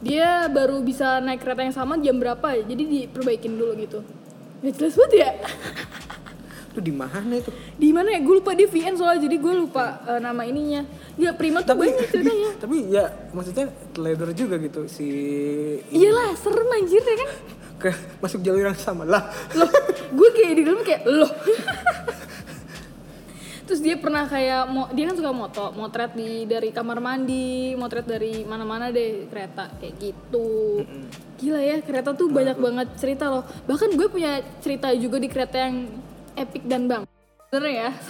[0.00, 3.98] dia baru bisa naik kereta yang sama jam berapa ya jadi diperbaikin dulu gitu.
[4.60, 5.30] Gak jelas banget ya.
[6.70, 7.50] Lu di mana itu?
[7.74, 8.20] di mana ya?
[8.20, 10.84] Gue lupa dia VN soalnya jadi gue lupa eh, nama ininya.
[11.16, 12.50] Ya Prima tuh banyak ceritanya.
[12.62, 15.08] Tapi ya maksudnya teledor juga gitu si
[15.88, 17.30] iyalah serem anjir ya kan
[17.80, 19.08] ke masuk jalur yang sama.
[19.08, 19.24] Lah.
[19.56, 19.70] loh
[20.12, 21.32] gue kayak di dalam kayak loh.
[23.64, 28.02] Terus dia pernah kayak mo dia kan suka moto motret di dari kamar mandi motret
[28.02, 30.82] dari mana-mana deh kereta kayak gitu.
[31.38, 33.46] Gila ya kereta tuh banyak banget cerita loh.
[33.70, 35.86] Bahkan gue punya cerita juga di kereta yang
[36.34, 37.02] epic dan bang.
[37.48, 37.90] Bener ya?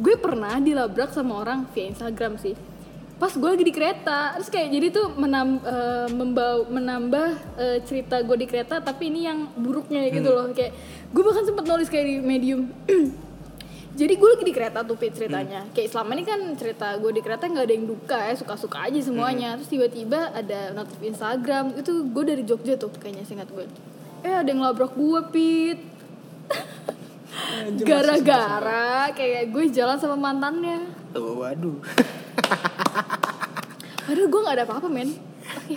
[0.00, 2.69] Gue pernah dilabrak sama orang via Instagram sih
[3.20, 4.40] pas gue lagi di kereta.
[4.40, 9.28] Terus kayak jadi tuh menam, eh, membau- menambah eh, cerita gue di kereta tapi ini
[9.28, 10.48] yang buruknya gitu loh.
[10.50, 10.72] Kayak
[11.12, 12.72] gue bahkan sempet nulis kayak di medium.
[13.90, 15.66] Jadi gue lagi di kereta tuh Pit ceritanya.
[15.76, 18.96] Kayak selama ini kan cerita gue di kereta nggak ada yang duka ya suka-suka aja
[18.96, 19.60] semuanya.
[19.60, 23.68] Terus tiba-tiba ada notif Instagram itu gue dari Jogja tuh kayaknya singkat gue
[24.20, 25.78] eh ada yang labrak gue Pit
[27.84, 30.90] gara-gara kayak gue jalan sama mantannya.
[31.14, 31.78] Oh, waduh.
[34.10, 35.10] padahal gue nggak ada apa-apa men.
[35.50, 35.76] Oke.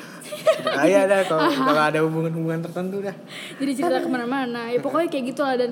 [0.65, 3.15] Bahaya dah kalau kalau ada hubungan-hubungan tertentu dah.
[3.61, 4.73] jadi cerita ke mana-mana.
[4.73, 5.71] Ya pokoknya kayak gitu lah dan.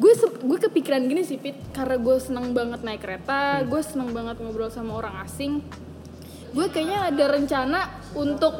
[0.00, 1.54] Gue gue kepikiran gini sih Pit.
[1.70, 5.62] Karena gue seneng banget naik kereta gue seneng banget ngobrol sama orang asing.
[6.52, 7.80] Gue kayaknya ada rencana
[8.18, 8.54] untuk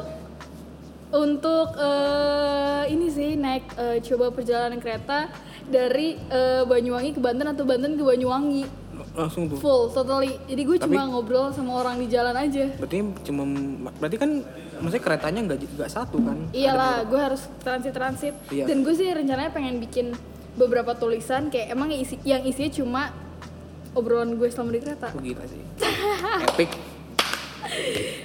[1.13, 5.29] untuk eh, ini sih naik eh, coba perjalanan kereta
[5.67, 8.65] dari eh, Banyuwangi ke Banten atau Banten ke Banyuwangi.
[9.13, 9.61] Langsung tuh.
[9.61, 10.41] Full totally.
[10.47, 12.65] Jadi gue cuma ngobrol sama orang di jalan aja.
[12.81, 13.45] Berarti cuma
[13.95, 14.31] berarti kan
[14.81, 16.37] maksudnya keretanya nggak nggak satu kan?
[16.51, 18.65] Iyalah gue harus transit transit Iya.
[18.67, 20.17] dan gue sih rencananya pengen bikin
[20.57, 23.03] beberapa tulisan kayak emang isi yang isinya cuma
[23.93, 25.09] obrolan gue selama di kereta.
[25.13, 25.61] Oh, gila sih.
[26.49, 26.71] Epic.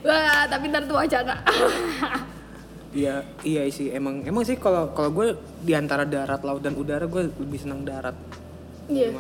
[0.03, 1.35] Wah tapi ntar tuh wacana
[2.91, 7.03] iya iya sih emang emang sih kalau kalau gue di antara darat laut dan udara
[7.03, 8.15] gue lebih senang darat.
[8.87, 9.11] Iya.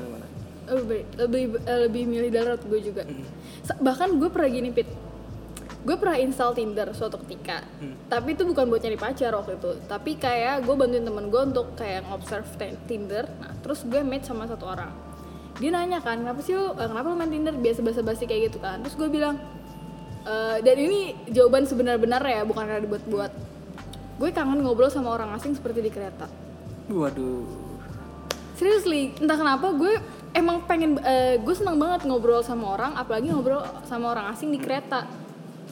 [0.67, 3.03] Lebih lebih eh, lebih milih darat gue juga.
[3.63, 4.87] Sa- bahkan gue pernah gini pit.
[5.83, 7.63] Gue pernah install Tinder suatu ketika.
[8.07, 9.71] Tapi itu bukan buat nyari pacar waktu itu.
[9.83, 12.47] Tapi kayak gue bantuin temen gue untuk kayak ngobserve
[12.83, 13.23] Tinder.
[13.39, 14.91] Nah terus gue match sama satu orang.
[15.57, 17.55] Dia nanya kan kenapa sih lu eh, kenapa lu main Tinder?
[17.55, 18.83] Biasa basa basi kayak gitu kan.
[18.83, 19.35] Terus gue bilang
[20.23, 20.99] "Eh, dan ini
[21.31, 23.31] jawaban sebenar-benar ya bukan karena dibuat-buat
[24.17, 26.25] gue kangen ngobrol sama orang asing seperti di kereta
[26.87, 27.45] waduh
[28.53, 30.01] Seriously, entah kenapa gue
[30.33, 34.57] emang pengen eh, gue senang banget ngobrol sama orang, apalagi ngobrol sama orang asing di
[34.57, 35.05] kereta.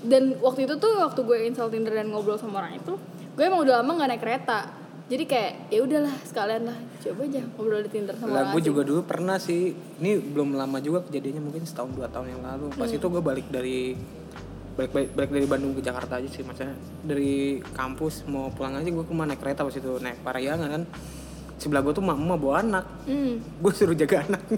[0.05, 2.93] Dan waktu itu tuh waktu gue install Tinder dan ngobrol sama orang itu,
[3.33, 4.69] gue emang udah lama nggak naik kereta.
[5.05, 8.61] Jadi kayak ya udahlah sekalian lah coba aja ngobrol di Tinder sama lah orang gue
[8.61, 8.69] asing.
[8.69, 12.65] juga dulu pernah sih ini belum lama juga kejadiannya mungkin setahun dua tahun yang lalu
[12.71, 12.97] pas Hmm.
[12.97, 13.97] itu gue balik dari
[14.75, 18.87] balik, balik balik dari Bandung ke Jakarta aja sih maksudnya dari kampus mau pulang aja
[18.91, 20.83] gue ke mana naik kereta pas itu naik Parahyangan kan.
[21.55, 22.85] Sebelah gue tuh mak emak bawa anak.
[23.07, 23.39] Hmm.
[23.39, 24.43] gue suruh jaga anak.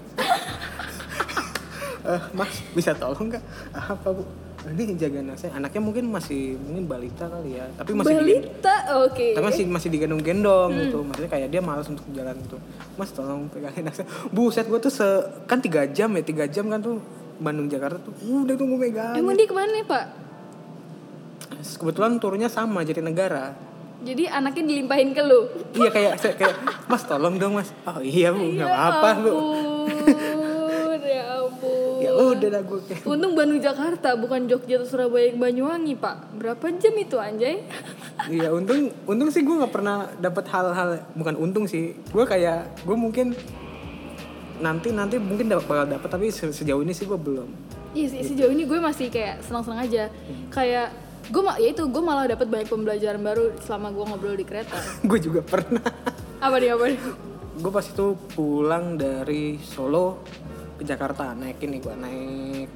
[2.08, 3.44] Eh, mas bisa tolong nggak?
[3.76, 4.24] Apa bu?
[4.64, 5.60] Ini jaga anak saya.
[5.60, 7.68] Anaknya mungkin masih mungkin balita kali ya.
[7.76, 9.26] Tapi masih Balita, oke.
[9.36, 11.04] tapi masih masih digendong-gendong gitu.
[11.04, 12.56] Maksudnya kayak dia malas untuk jalan gitu.
[12.96, 14.08] Mas tolong pegangin anak saya.
[14.32, 15.04] Buset gue tuh se
[15.44, 16.96] kan tiga jam ya tiga jam kan tuh
[17.38, 20.04] Bandung Jakarta tuh udah tuh gue megang Emang dia ke mana ya pak?
[21.58, 23.54] kebetulan turunnya sama jadi negara
[23.98, 25.50] Jadi anaknya dilimpahin ke lu.
[25.74, 26.54] iya kayak kayak
[26.86, 29.32] mas tolong dong mas oh iya bu nggak apa bu
[31.08, 31.98] ya ampun.
[31.98, 36.36] ya udah dah gue Untung Bandung Jakarta bukan Jogja atau Surabaya ke Banyuwangi pak.
[36.36, 37.64] Berapa jam itu anjay?
[38.28, 42.94] Iya untung untung sih gue nggak pernah dapat hal-hal bukan untung sih gue kayak gue
[42.94, 43.32] mungkin
[44.58, 47.48] nanti nanti mungkin dap- bakal dapat tapi se- sejauh ini sih gue belum
[47.90, 50.12] Iya sih sejauh ini gue masih kayak senang-senang aja.
[50.48, 50.92] Kayak
[51.26, 54.76] gue ma ya itu gue malah dapat banyak pembelajaran baru selama gue ngobrol di kereta.
[55.08, 55.82] gue juga pernah
[56.38, 57.00] Apa nih apa nih?
[57.58, 60.22] gue pas itu pulang dari Solo
[60.74, 62.68] ke Jakarta naik ini gue naik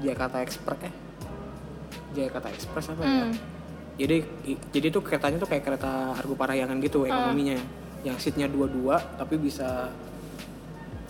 [0.00, 0.94] Jakarta Express eh
[2.14, 3.34] Jakarta Express apa ya Hmm.
[3.96, 7.58] jadi i- jadi tuh keretanya tuh kayak kereta Argo Parahyangan gitu ekonominya
[8.02, 9.90] yang seatnya dua-dua tapi bisa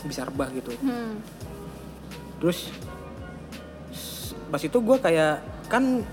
[0.05, 1.19] bisa rebah gitu Hmm.
[2.37, 2.69] terus
[4.47, 5.35] pas itu gue kayak
[5.67, 6.05] kan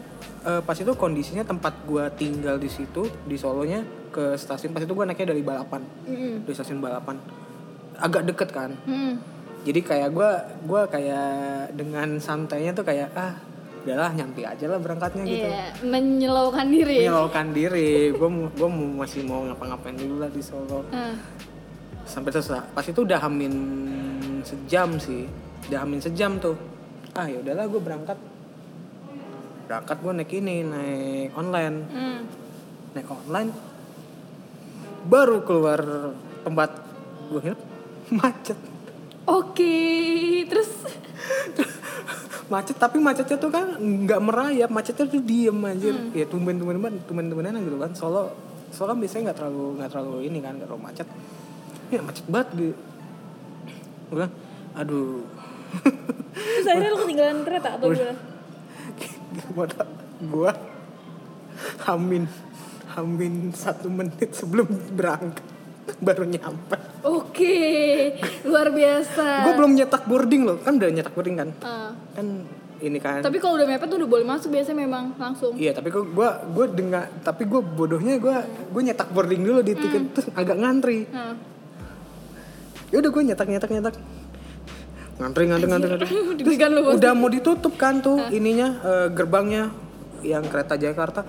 [0.42, 4.90] eh, pas itu kondisinya tempat gue tinggal di situ di Solonya ke stasiun pas itu
[4.90, 6.44] gue naiknya dari balapan Mm-mm.
[6.44, 7.20] dari stasiun balapan
[7.96, 9.22] agak deket kan Hmm.
[9.62, 10.30] jadi kayak gue
[10.66, 11.30] gua kayak
[11.72, 13.38] dengan santainya tuh kayak ah
[13.82, 16.98] udahlah nyampe aja lah berangkatnya gitu Iya, menyelaukan diri.
[17.00, 21.14] menyelaukan diri gue gue masih mau ngapa-ngapain dulu lah di Solo Ah.
[22.12, 22.76] Sampai selesai.
[22.76, 23.54] Pas itu udah hamin
[24.44, 25.24] sejam sih.
[25.72, 26.60] Udah hamin sejam tuh.
[27.16, 28.20] Ah ya udahlah gue berangkat.
[29.72, 31.78] Berangkat gue naik ini naik online.
[31.88, 32.20] Hmm.
[32.92, 33.56] naik online
[35.08, 35.80] baru keluar
[36.44, 36.70] tempat
[37.32, 37.62] gue nginep
[38.20, 38.60] macet.
[39.24, 39.80] Oke,
[40.50, 40.68] terus?
[42.52, 44.68] Macet tapi macetnya tuh kan nggak merayap.
[44.68, 45.96] Macetnya tuh diem anjir.
[46.12, 47.96] Ya tumben tumben tumben tumben tumbenan gitu kan.
[47.96, 48.36] Solo
[48.72, 51.08] Solo biasanya nggak terlalu nggak terlalu ini kan nggak terlalu macet
[51.92, 52.74] ya macet banget gitu
[54.08, 54.34] gue bilang
[54.74, 55.24] aduh
[56.32, 58.16] terus akhirnya lu ketinggalan kereta atau gimana?
[59.32, 59.84] gimana
[60.22, 60.52] gue
[61.82, 62.24] hamin
[62.90, 65.44] hamin satu menit sebelum berangkat
[66.00, 67.58] baru nyampe Oke,
[68.46, 69.42] luar biasa.
[69.42, 71.90] gue belum nyetak boarding loh kan udah nyetak boarding kan Ah.
[72.14, 72.46] kan
[72.80, 75.54] ini kan Tapi kalau udah mepet tuh udah boleh masuk biasanya memang langsung.
[75.54, 78.36] Iya tapi kok gue gue dengar tapi gue bodohnya gue
[78.68, 81.06] gue nyetak boarding dulu di tiket terus agak ngantri.
[81.08, 81.34] Nah.
[82.92, 83.96] Ya udah gue nyetak nyetak nyetak
[85.22, 86.56] ngantri ngantri ngantri ngantri.
[86.98, 89.70] Udah mau ditutup kan tuh ininya eh, gerbangnya
[90.26, 91.22] yang kereta Jakarta.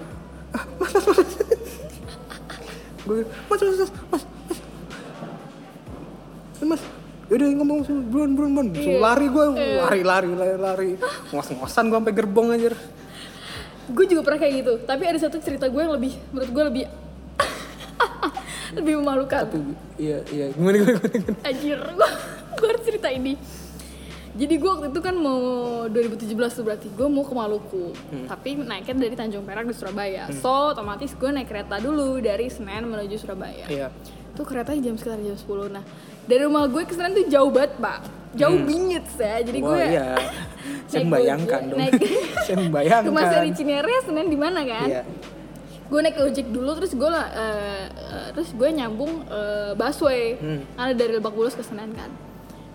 [0.53, 1.31] Ah, mas mas mas.
[3.03, 4.59] gue mas mas mas mas mas.
[6.63, 6.83] Eh, mas
[7.33, 7.79] Yaudah ngomong
[8.13, 10.91] buruan buruan buruan Langsung lari gue lari lari lari lari
[11.33, 12.77] ngos ngosan gue sampai gerbong anjir
[13.89, 14.73] Gue juga pernah kayak gitu.
[14.87, 16.85] Tapi ada satu cerita gue yang lebih menurut gue lebih
[18.75, 19.45] lebih memalukan.
[19.45, 19.59] tapi
[19.97, 21.37] iya iya gimana gimana gimana.
[21.43, 22.09] Anjir, gue,
[22.55, 23.35] gue harus cerita ini.
[24.33, 25.41] Jadi gue waktu itu kan mau
[25.87, 27.93] 2017 tuh berarti gue mau ke Maluku,
[28.25, 30.25] tapi naiknya dari Tanjung Perak di Surabaya.
[30.35, 33.69] So otomatis gue naik kereta dulu dari Senen menuju Surabaya.
[33.69, 33.93] iya
[34.33, 35.85] Tuh keretanya jam sekitar jam 10 Nah
[36.25, 38.01] dari rumah gue ke Senen tuh jauh banget pak
[38.33, 40.17] jauh bingit ya jadi gue iya.
[40.89, 41.77] Saya membayangkan dong.
[41.77, 42.01] naik-
[42.49, 43.05] Saya membayangkan.
[43.05, 45.03] ke Masari Cinere Senen di mana kan Iya.
[45.93, 47.85] Gue naik ojek dulu terus gue lah eh,
[48.33, 50.41] terus gue nyambung eh, busway.
[50.41, 50.65] Hmm.
[50.75, 52.09] ada dari Lebak Bulus ke Senen kan.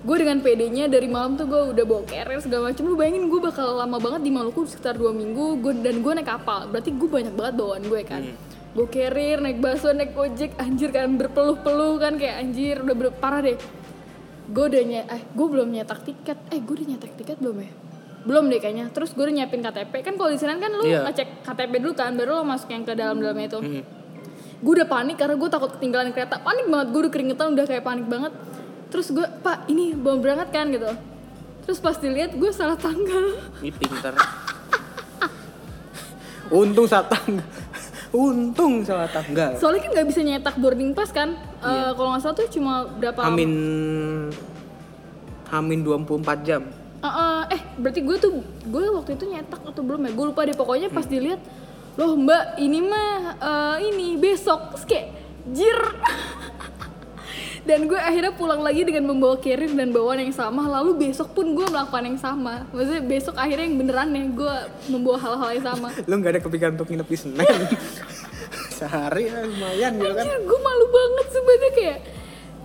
[0.06, 2.86] Gue dengan PD-nya dari malam tuh gue udah bawa carrier segala macem.
[2.86, 6.30] Lu bayangin gue bakal lama banget di Maluku sekitar dua minggu gue dan gue naik
[6.30, 6.70] kapal.
[6.70, 8.22] Berarti gue banyak banget bawaan gue kan.
[8.22, 8.38] Hmm.
[8.78, 13.42] gue carrier naik busway naik ojek anjir kan berpeluh-peluh kan kayak anjir udah ber- parah
[13.42, 13.58] deh.
[14.48, 16.38] Gue udah nye eh gue belum nyetak tiket.
[16.54, 17.87] Eh gue udah nyetak tiket belum ya
[18.28, 21.08] belum deh kayaknya terus gue udah nyiapin KTP kan kalau di sana kan lu Iya.
[21.08, 23.84] ngecek KTP dulu kan baru lo masuk yang ke dalam-dalamnya itu Hmm.
[24.58, 27.82] gue udah panik karena gue takut ketinggalan kereta panik banget gue udah keringetan udah kayak
[27.82, 28.34] panik banget
[28.88, 30.92] terus gue pak ini belum berangkat kan gitu
[31.62, 34.14] terus pas dilihat gue salah tanggal Ini pinter.
[36.48, 37.44] Untung saat tanggal.
[38.10, 39.60] Untung saat tanggal.
[39.60, 43.20] soalnya kan nggak bisa nyetak boarding pass kan Eh, kalau nggak salah tuh cuma berapa
[43.20, 43.52] Hamin
[45.48, 46.08] Hamin 24
[46.42, 46.64] jam.
[46.98, 50.12] Eh, eh, eh berarti gue tuh gue waktu itu nyetak atau belum ya?
[50.18, 51.38] Gue lupa deh pokoknya pas dilihat
[51.98, 55.08] loh mbak ini mah eh, ini besok Terus kayak
[55.54, 55.78] jir.
[57.68, 61.52] Dan gue akhirnya pulang lagi dengan membawa carrier dan bawaan yang sama lalu besok pun
[61.52, 62.64] gue melakukan yang sama.
[62.72, 64.56] Maksudnya besok akhirnya yang beneran ya gue
[64.88, 65.88] membawa hal-hal yang sama.
[66.08, 67.44] Lu nggak ada kepikiran untuk nginep di Senen.
[68.80, 70.26] Sehari ya lumayan gitu kan.
[70.48, 71.98] Gue malu banget sebenarnya kayak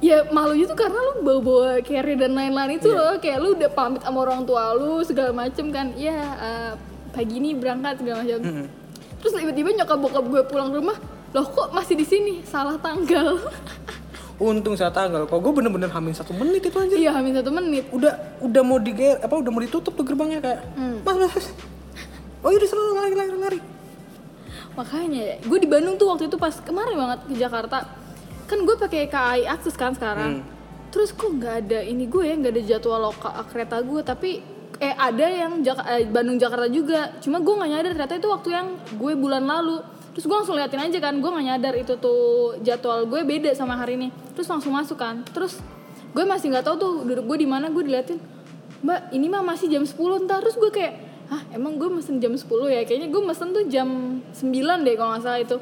[0.02, 4.02] ya malunya tuh karena lu bawa-bawa carry dan lain-lain itu loh kayak lu udah pamit
[4.02, 6.72] sama orang tua lu segala macem kan ya eh,
[7.14, 8.66] pagi ini berangkat segala macam Mm-mm.
[9.22, 10.98] terus tiba-tiba nyokap bokap gue pulang rumah
[11.32, 13.38] loh kok masih di sini salah tanggal
[14.42, 15.22] Untung saat tanggal.
[15.30, 16.98] Kok gue bener-bener hamin satu menit itu anjir.
[16.98, 18.10] iya hamil satu menit Udah
[18.42, 20.66] udah mau di apa udah mau ditutup tuh gerbangnya kayak.
[20.74, 20.98] Hmm.
[21.06, 21.46] Mas, mas.
[22.42, 23.60] Oh iya udah selalu lari lari lari.
[24.72, 27.86] makanya ya, gue di Bandung tuh waktu itu pas kemarin banget ke Jakarta
[28.52, 30.44] kan gue pakai KAI Akses kan sekarang.
[30.44, 30.60] Hmm.
[30.92, 34.44] terus kok nggak ada ini gue ya nggak ada jadwal loka kereta gue tapi
[34.76, 37.16] eh ada yang Jak- eh, Bandung Jakarta juga.
[37.16, 39.80] Cuma gue nggak nyadar ternyata itu waktu yang gue bulan lalu.
[40.12, 42.20] Terus gue langsung liatin aja kan gue nggak nyadar itu tuh
[42.60, 44.12] jadwal gue beda sama hari ini.
[44.34, 45.24] Terus langsung masuk kan.
[45.32, 45.56] Terus
[46.12, 48.20] gue masih nggak tahu tuh duduk gue di mana gue diliatin
[48.82, 50.44] mbak ini mah masih jam 10 ntar.
[50.44, 50.94] Terus gue kayak
[51.30, 52.84] hah emang gue mesen jam 10 ya?
[52.84, 53.88] Kayaknya gue mesen tuh jam
[54.28, 54.44] 9
[54.84, 55.56] deh kalau nggak salah itu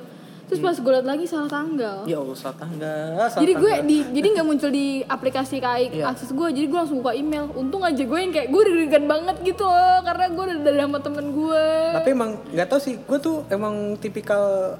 [0.51, 3.15] terus pas gue liat lagi salah tanggal Ya Allah saat tanggal.
[3.25, 3.87] saat jadi gue tanggal.
[3.87, 6.11] di jadi nggak muncul di aplikasi KAI Iya.
[6.11, 9.37] akses gue jadi gue langsung buka email untung aja gue yang kayak gue deg-degan banget
[9.45, 13.19] gitu loh karena gue udah dari sama temen gue Tapi emang nggak tahu sih, gue
[13.19, 14.75] tuh emang tipikal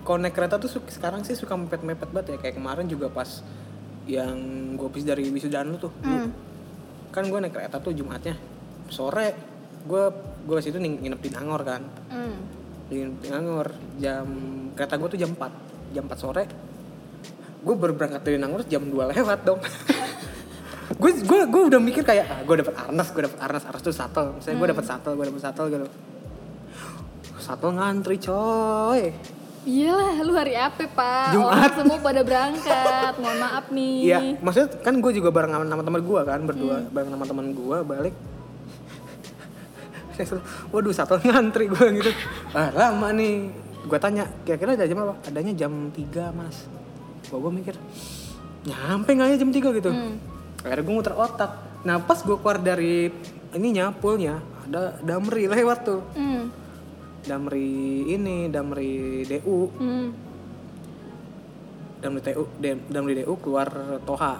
[0.00, 3.42] connect kereta tuh sekarang sih suka mepet-mepet banget ya kayak kemarin juga pas
[4.06, 4.38] yang
[4.74, 5.90] gue habis dari wisudaan lu tuh.
[6.00, 6.30] Hmm.
[7.10, 8.38] Kan gue naik kereta tuh Jumatnya
[8.86, 9.34] sore
[9.82, 10.04] gue
[10.46, 11.82] gue situ nginep di Nangor kan.
[12.06, 12.38] Hmm.
[12.86, 14.26] Di, Nangor jam
[14.78, 16.44] kereta gue tuh jam 4 jam 4 sore
[17.66, 19.58] gue baru berangkat dari Nangor jam 2 lewat dong.
[21.02, 23.90] Gue gue gue udah mikir kayak ah, gue dapet arnas gue dapet arnas arnas tuh
[23.90, 24.38] shuttle.
[24.38, 25.86] Misalnya gue dapet shuttle gue dapet shuttle gitu.
[27.42, 29.02] Shuttle ngantri coy.
[29.66, 31.34] Iyalah, lu hari apa pak?
[31.34, 31.58] Jumat.
[31.58, 33.98] Orang semua pada berangkat, mohon maaf nih.
[34.06, 37.78] Iya, maksudnya kan gue juga bareng sama teman gue kan berdua, bareng sama teman gue
[37.82, 38.14] balik.
[40.72, 42.10] Waduh, satu ngantri gue gitu.
[42.52, 43.52] Ah, lama nih.
[43.86, 45.14] Gue tanya, kira-kira ada jam apa?
[45.28, 46.66] Adanya jam 3 mas.
[47.30, 47.74] Gue gue mikir,
[48.66, 49.90] nyampe nggak ya jam 3 gitu.
[49.90, 50.18] Hmm.
[50.64, 51.52] Akhirnya gue muter otak.
[51.86, 53.12] Nah pas gue keluar dari
[53.54, 56.02] ininya, poolnya, ada Damri lewat tuh.
[56.18, 56.50] Hmm.
[57.26, 59.58] Damri ini, Damri DU.
[59.78, 60.08] Hmm.
[62.02, 63.68] Damri TU, Dam- Damri DU keluar
[64.02, 64.34] Toha.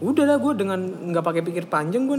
[0.00, 2.18] Udah lah gue dengan nggak pakai pikir panjang gue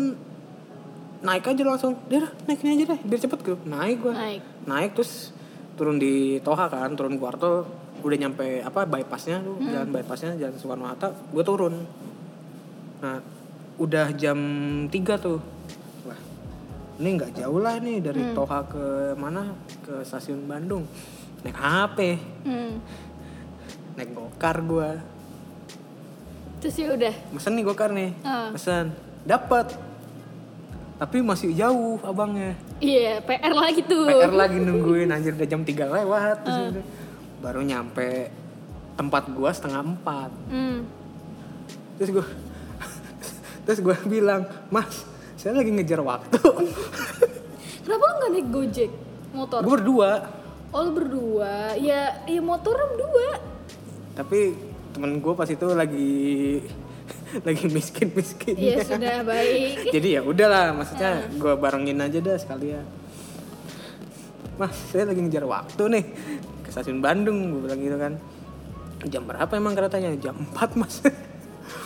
[1.22, 1.94] naik aja langsung.
[2.10, 3.58] Dia dah, naik ini aja deh, biar cepet gue.
[3.64, 4.14] Naik gue.
[4.14, 4.42] Naik.
[4.66, 5.32] Naik terus
[5.78, 7.66] turun di Toha kan, turun Kuarto
[8.02, 11.74] udah nyampe apa bypassnya tuh, jalan bypassnya jalan Soekarno Hatta, gue turun.
[13.02, 13.18] Nah,
[13.78, 14.38] udah jam
[14.90, 15.38] 3 tuh.
[16.06, 16.18] Wah,
[16.98, 19.54] ini nggak jauh lah nih dari Toha ke mana?
[19.86, 20.86] Ke stasiun Bandung.
[21.42, 21.98] Naik HP,
[22.46, 22.78] Hmm.
[23.98, 24.90] naik gokar gue.
[26.62, 27.14] Terus ya udah.
[27.34, 28.50] Mesen nih gokar nih, Ah.
[28.54, 28.94] mesen,
[29.26, 29.74] dapat.
[31.02, 32.54] Tapi masih jauh abangnya.
[32.78, 34.06] Iya, PR lagi tuh.
[34.06, 36.86] PR lagi nungguin anjir udah jam 3 lewat udah.
[37.41, 38.30] baru nyampe
[38.93, 40.86] tempat gua setengah empat Hmm.
[41.97, 42.26] terus gua
[43.66, 45.02] terus gua bilang mas
[45.34, 46.38] saya lagi ngejar waktu
[47.82, 48.91] Kenapa lu nggak naik Gojek?
[49.34, 49.60] Motor?
[49.60, 50.12] gua berdua
[50.70, 51.74] Oh lu berdua?
[51.76, 53.41] Ya, ya motor berdua.
[54.14, 54.54] tapi
[54.93, 56.62] temen gua pas itu lagi
[57.48, 59.76] lagi miskin miskin Iya sudah baik.
[59.96, 62.86] jadi ya udahlah maksudnya gua barengin aja dah sekalian.
[64.60, 66.04] Mas saya lagi ngejar waktu nih.
[66.62, 68.14] Ke stasiun Bandung gue bilang gitu kan.
[69.10, 70.14] Jam berapa emang keretanya?
[70.20, 71.02] Jam 4 mas.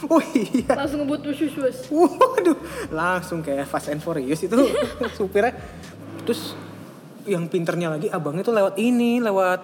[0.10, 0.74] Oh iya.
[0.74, 2.58] Langsung ngebut bus bus waduh
[2.90, 4.58] langsung kayak Fast and Furious itu.
[5.14, 5.54] Supirnya.
[6.26, 6.58] Terus
[7.30, 9.62] yang pinternya lagi abangnya tuh lewat ini lewat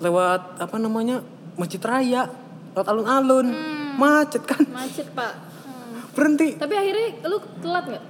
[0.00, 1.20] lewat apa namanya?
[1.60, 2.32] Masjid raya
[2.72, 4.62] lewat alun-alun macet kan?
[4.68, 5.32] Macet pak.
[5.64, 6.00] Hmm.
[6.12, 6.48] berhenti.
[6.56, 8.04] Tapi akhirnya lu telat nggak?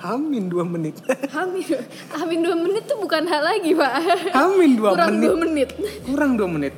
[0.00, 0.96] Hamin dua menit.
[1.36, 1.60] Hamin,
[2.08, 3.92] hamin dua menit tuh bukan hal lagi pak.
[4.32, 5.20] hamin dua Kurang menit.
[5.20, 5.68] dua menit.
[6.08, 6.74] kurang dua menit.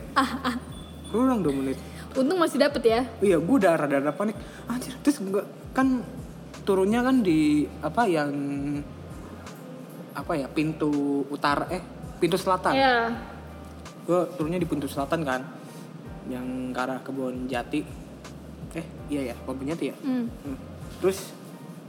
[1.07, 1.78] Kurang dua menit.
[2.12, 3.01] Untung masih dapet ya.
[3.24, 4.36] iya gue udah rada-rada panik
[4.68, 5.40] anjir terus gue
[5.72, 6.05] kan
[6.61, 8.28] turunnya kan di apa yang
[10.12, 10.90] apa ya pintu
[11.26, 11.80] utara eh
[12.20, 12.74] pintu selatan.
[12.76, 13.16] Ya.
[14.03, 15.40] gue turunnya di pintu selatan kan
[16.30, 17.82] yang ke arah kebun jati.
[18.76, 19.96] Eh iya ya kebun jati ya?
[20.02, 20.26] Hmm.
[20.44, 20.58] Hmm.
[21.02, 21.34] terus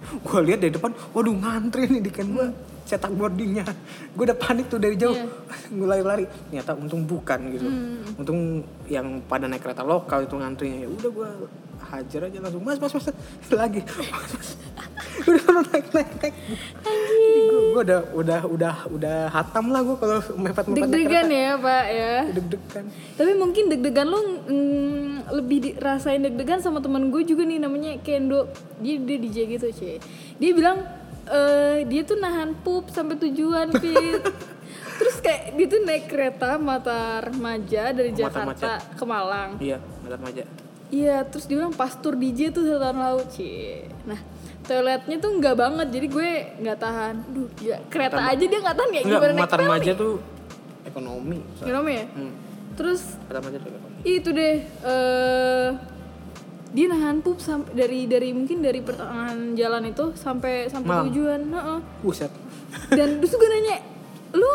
[0.25, 2.47] gue lihat dari depan waduh ngantri nih di kan gue
[2.83, 3.63] cetak boardingnya.
[4.13, 5.15] Gue udah panik tuh dari jauh.
[5.15, 5.27] Iya.
[5.79, 6.25] gue lari-lari.
[6.27, 7.67] Ternyata untung bukan gitu.
[8.19, 8.61] Untung
[8.91, 10.83] yang pada naik kereta lokal itu ngantrinya.
[10.83, 11.29] Ya udah gue
[11.93, 13.07] hajar aja langsung mas mas mas
[13.53, 13.81] lagi
[14.13, 14.49] mas, mas.
[15.29, 16.35] udah naik naik naik
[17.73, 22.15] gue udah udah udah udah hatam lah gue kalau mepet mepet Deg-degan ya pak ya.
[22.33, 22.85] deg-degan
[23.17, 24.19] Tapi mungkin deg-degan lu
[24.49, 28.49] mm, lebih dirasain deg-degan sama temen gue juga nih namanya Kendo.
[28.81, 29.97] Dia dia DJ gitu cie.
[30.37, 30.81] Dia bilang
[31.29, 34.21] eh dia tuh nahan pup sampai tujuan Pit.
[34.99, 39.49] Terus kayak dia tuh naik kereta mata remaja dari Mata Jakarta ke Malang.
[39.57, 40.45] iya mata maja
[40.93, 43.89] Iya, terus dia bilang pas tur DJ tuh satu tahun lalu, Cie.
[44.05, 44.21] Nah,
[44.61, 46.29] toiletnya tuh nggak banget, jadi gue
[46.61, 47.15] nggak tahan.
[47.33, 50.13] Duh, ya, kereta aja dia nggak tahan ya, enggak gimana naik remaja tuh
[50.85, 52.05] ekonomi Gimana ya?
[52.13, 52.33] hmm.
[52.77, 55.69] Terus mata tuh ekonomi itu deh, eh
[56.73, 61.05] dia nahan pup sampai dari dari mungkin dari pertengahan jalan itu sampai sampai Malang.
[61.09, 61.79] tujuan, Heeh.
[62.01, 62.33] buset
[62.89, 63.77] Dan terus gue nanya,
[64.33, 64.53] lu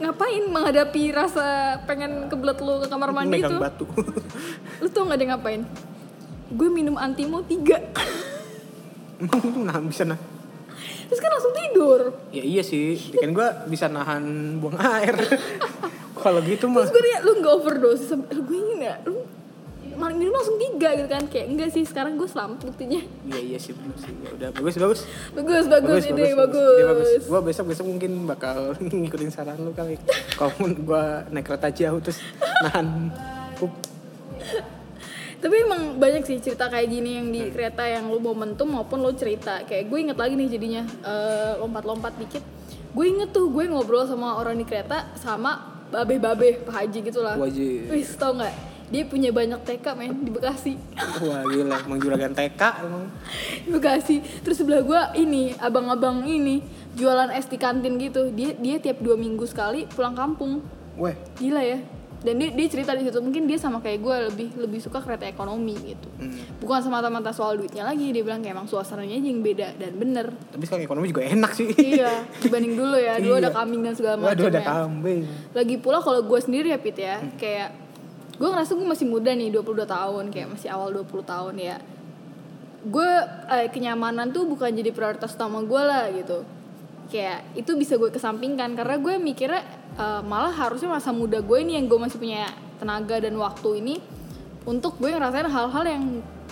[0.00, 1.46] ngapain menghadapi rasa
[1.84, 3.60] pengen kebelet lu ke kamar mandi megang itu?
[3.60, 3.84] batu
[4.80, 5.60] Lu tau gak dia ngapain?
[6.50, 7.78] Gue minum antimo tiga.
[9.20, 10.16] emang tuh nah bisa nah
[11.06, 12.00] Terus kan langsung tidur.
[12.30, 14.22] ya iya sih kan gue bisa nahan
[14.56, 15.12] buang air
[16.22, 18.04] kalau gitu mah Terus gue nanya, lu gak overdose?
[18.14, 19.20] Lu gue ingin ya, lu
[20.00, 23.58] maling minum langsung tiga gitu kan Kayak enggak sih, sekarang gue selamat buktinya iya iya
[23.60, 25.00] sih bener sih ya udah bagus bagus
[25.36, 27.22] Bagus, bagus, ide, bagus, bagus.
[27.28, 30.00] Gua besok besok mungkin bakal ngikutin saran lu kali.
[30.34, 32.18] Kalau gua naik kereta jauh terus
[32.64, 33.12] nahan
[33.56, 33.70] pup.
[35.40, 39.08] Tapi emang banyak sih cerita kayak gini yang di kereta yang lu momentum maupun lu
[39.16, 42.44] cerita Kayak gue inget lagi nih jadinya, eh, lompat-lompat dikit
[42.92, 47.40] Gue inget tuh, gue ngobrol sama orang di kereta sama babe-babe, Pak Haji gitu lah
[47.40, 47.88] Wajib.
[47.88, 48.52] Wis, tau gak?
[48.90, 50.74] Dia punya banyak TK men di Bekasi
[51.26, 53.06] Wah gila, emang juragan TK emang.
[53.62, 56.58] di Bekasi terus sebelah gua ini abang-abang ini
[56.94, 60.58] jualan es di kantin gitu dia dia tiap dua minggu sekali pulang kampung
[60.98, 61.78] Weh, gila ya
[62.20, 65.24] dan dia, dia cerita di situ mungkin dia sama kayak gue lebih lebih suka kereta
[65.24, 66.60] ekonomi gitu hmm.
[66.60, 70.26] bukan semata-mata soal duitnya lagi dia bilang kayak emang suasananya aja yang beda dan bener
[70.52, 71.72] tapi sekarang ekonomi juga enak sih.
[71.72, 73.56] iya dibanding dulu ya dulu ada Iya.
[73.56, 74.68] kambing dan segala Waduh macam ada ya.
[74.68, 75.22] kambing.
[75.56, 77.79] lagi pula kalau gue sendiri ya Pit ya kayak
[78.40, 81.76] gue ngerasa gue masih muda nih 22 tahun kayak masih awal 20 tahun ya.
[82.88, 83.10] Gue
[83.52, 86.48] eh, kenyamanan tuh bukan jadi prioritas utama gue lah gitu.
[87.12, 89.60] Kayak itu bisa gue kesampingkan karena gue mikirnya
[90.00, 92.48] eh, malah harusnya masa muda gue ini yang gue masih punya
[92.80, 94.00] tenaga dan waktu ini
[94.64, 96.04] untuk gue ngerasain hal-hal yang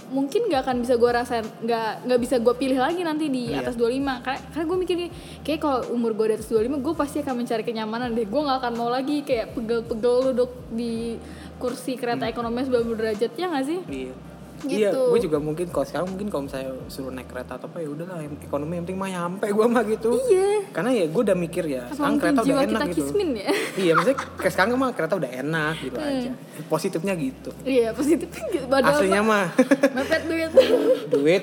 [0.09, 3.61] mungkin gak akan bisa gue rasain nggak nggak bisa gue pilih lagi nanti di Iya.
[3.61, 6.94] atas 25 karena karena gue mikir nih kayak kalau umur gue di atas 25 gue
[6.94, 11.16] pasti akan mencari kenyamanan deh gue nggak akan mau lagi kayak pegel-pegel duduk di
[11.56, 14.14] kursi kereta ekonomi 90 derajat ya nggak sih Iya.
[14.61, 14.74] Gitu.
[14.74, 17.88] Iya, gue juga mungkin kalau sekarang mungkin kalau misalnya suruh naik kereta atau apa ya
[17.88, 20.11] udahlah ekonomi yang penting mah nyampe gue mah gitu.
[20.26, 22.98] iya Karena ya gue udah mikir ya, sekarang kereta udah enak kita gitu.
[22.98, 23.48] kismin ya
[23.82, 26.11] iya, maksudnya kayak sekarang mah kereta udah enak gitu Hmm.
[26.11, 26.30] aja.
[26.64, 27.50] Positifnya gitu.
[27.62, 29.46] iya positifnya gitu Padahal Aslinya mah
[29.96, 30.50] mepet duit
[31.12, 31.42] duit,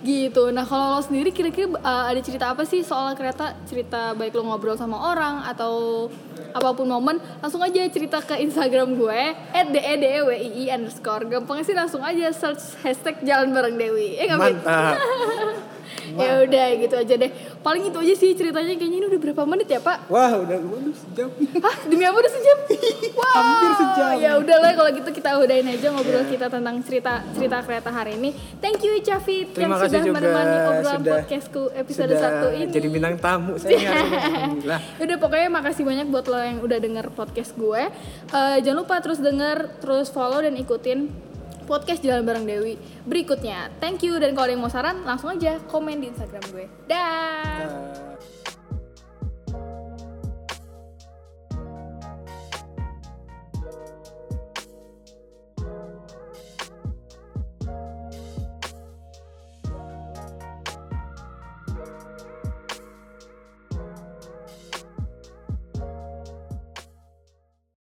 [0.00, 4.32] gitu nah kalau lo sendiri kira-kira uh, ada cerita apa sih soal kereta cerita baik
[4.32, 6.08] lo ngobrol sama orang atau
[6.50, 9.20] apa pun momen langsung aja cerita ke instagram gue
[9.52, 14.38] @dedwii underscore gampang sih langsung aja search hashtag jalan bareng dewi eh nggak?
[14.38, 14.94] Mantap.
[16.18, 17.30] ya udah gitu aja deh
[17.60, 20.96] paling itu aja sih ceritanya kayaknya ini udah berapa menit ya pak Wah, udah waduh
[20.96, 21.28] sejam.
[21.64, 22.58] Hah demi apa udah sejam?
[23.10, 23.36] Wow.
[23.36, 24.10] Hampir sejam.
[24.16, 28.32] Ya udahlah kalau gitu kita udahin aja ngobrol kita tentang cerita cerita kereta hari ini.
[28.62, 32.72] Thank you Cafit yang Terima sudah juga menemani obrolan sudah podcastku episode sudah 1 ini.
[32.72, 34.80] jadi bintang tamu saya Alhamdulillah.
[35.04, 37.82] Udah pokoknya makasih banyak buat lo yang udah denger podcast gue.
[38.30, 41.29] Eh, jangan lupa terus denger, terus follow dan ikutin
[41.64, 43.72] podcast Jalan Bareng Dewi berikutnya.
[43.82, 46.66] Thank you dan kalau ada yang mau saran langsung aja komen di Instagram gue.
[46.88, 47.64] Dah.
[47.64, 48.49] Da.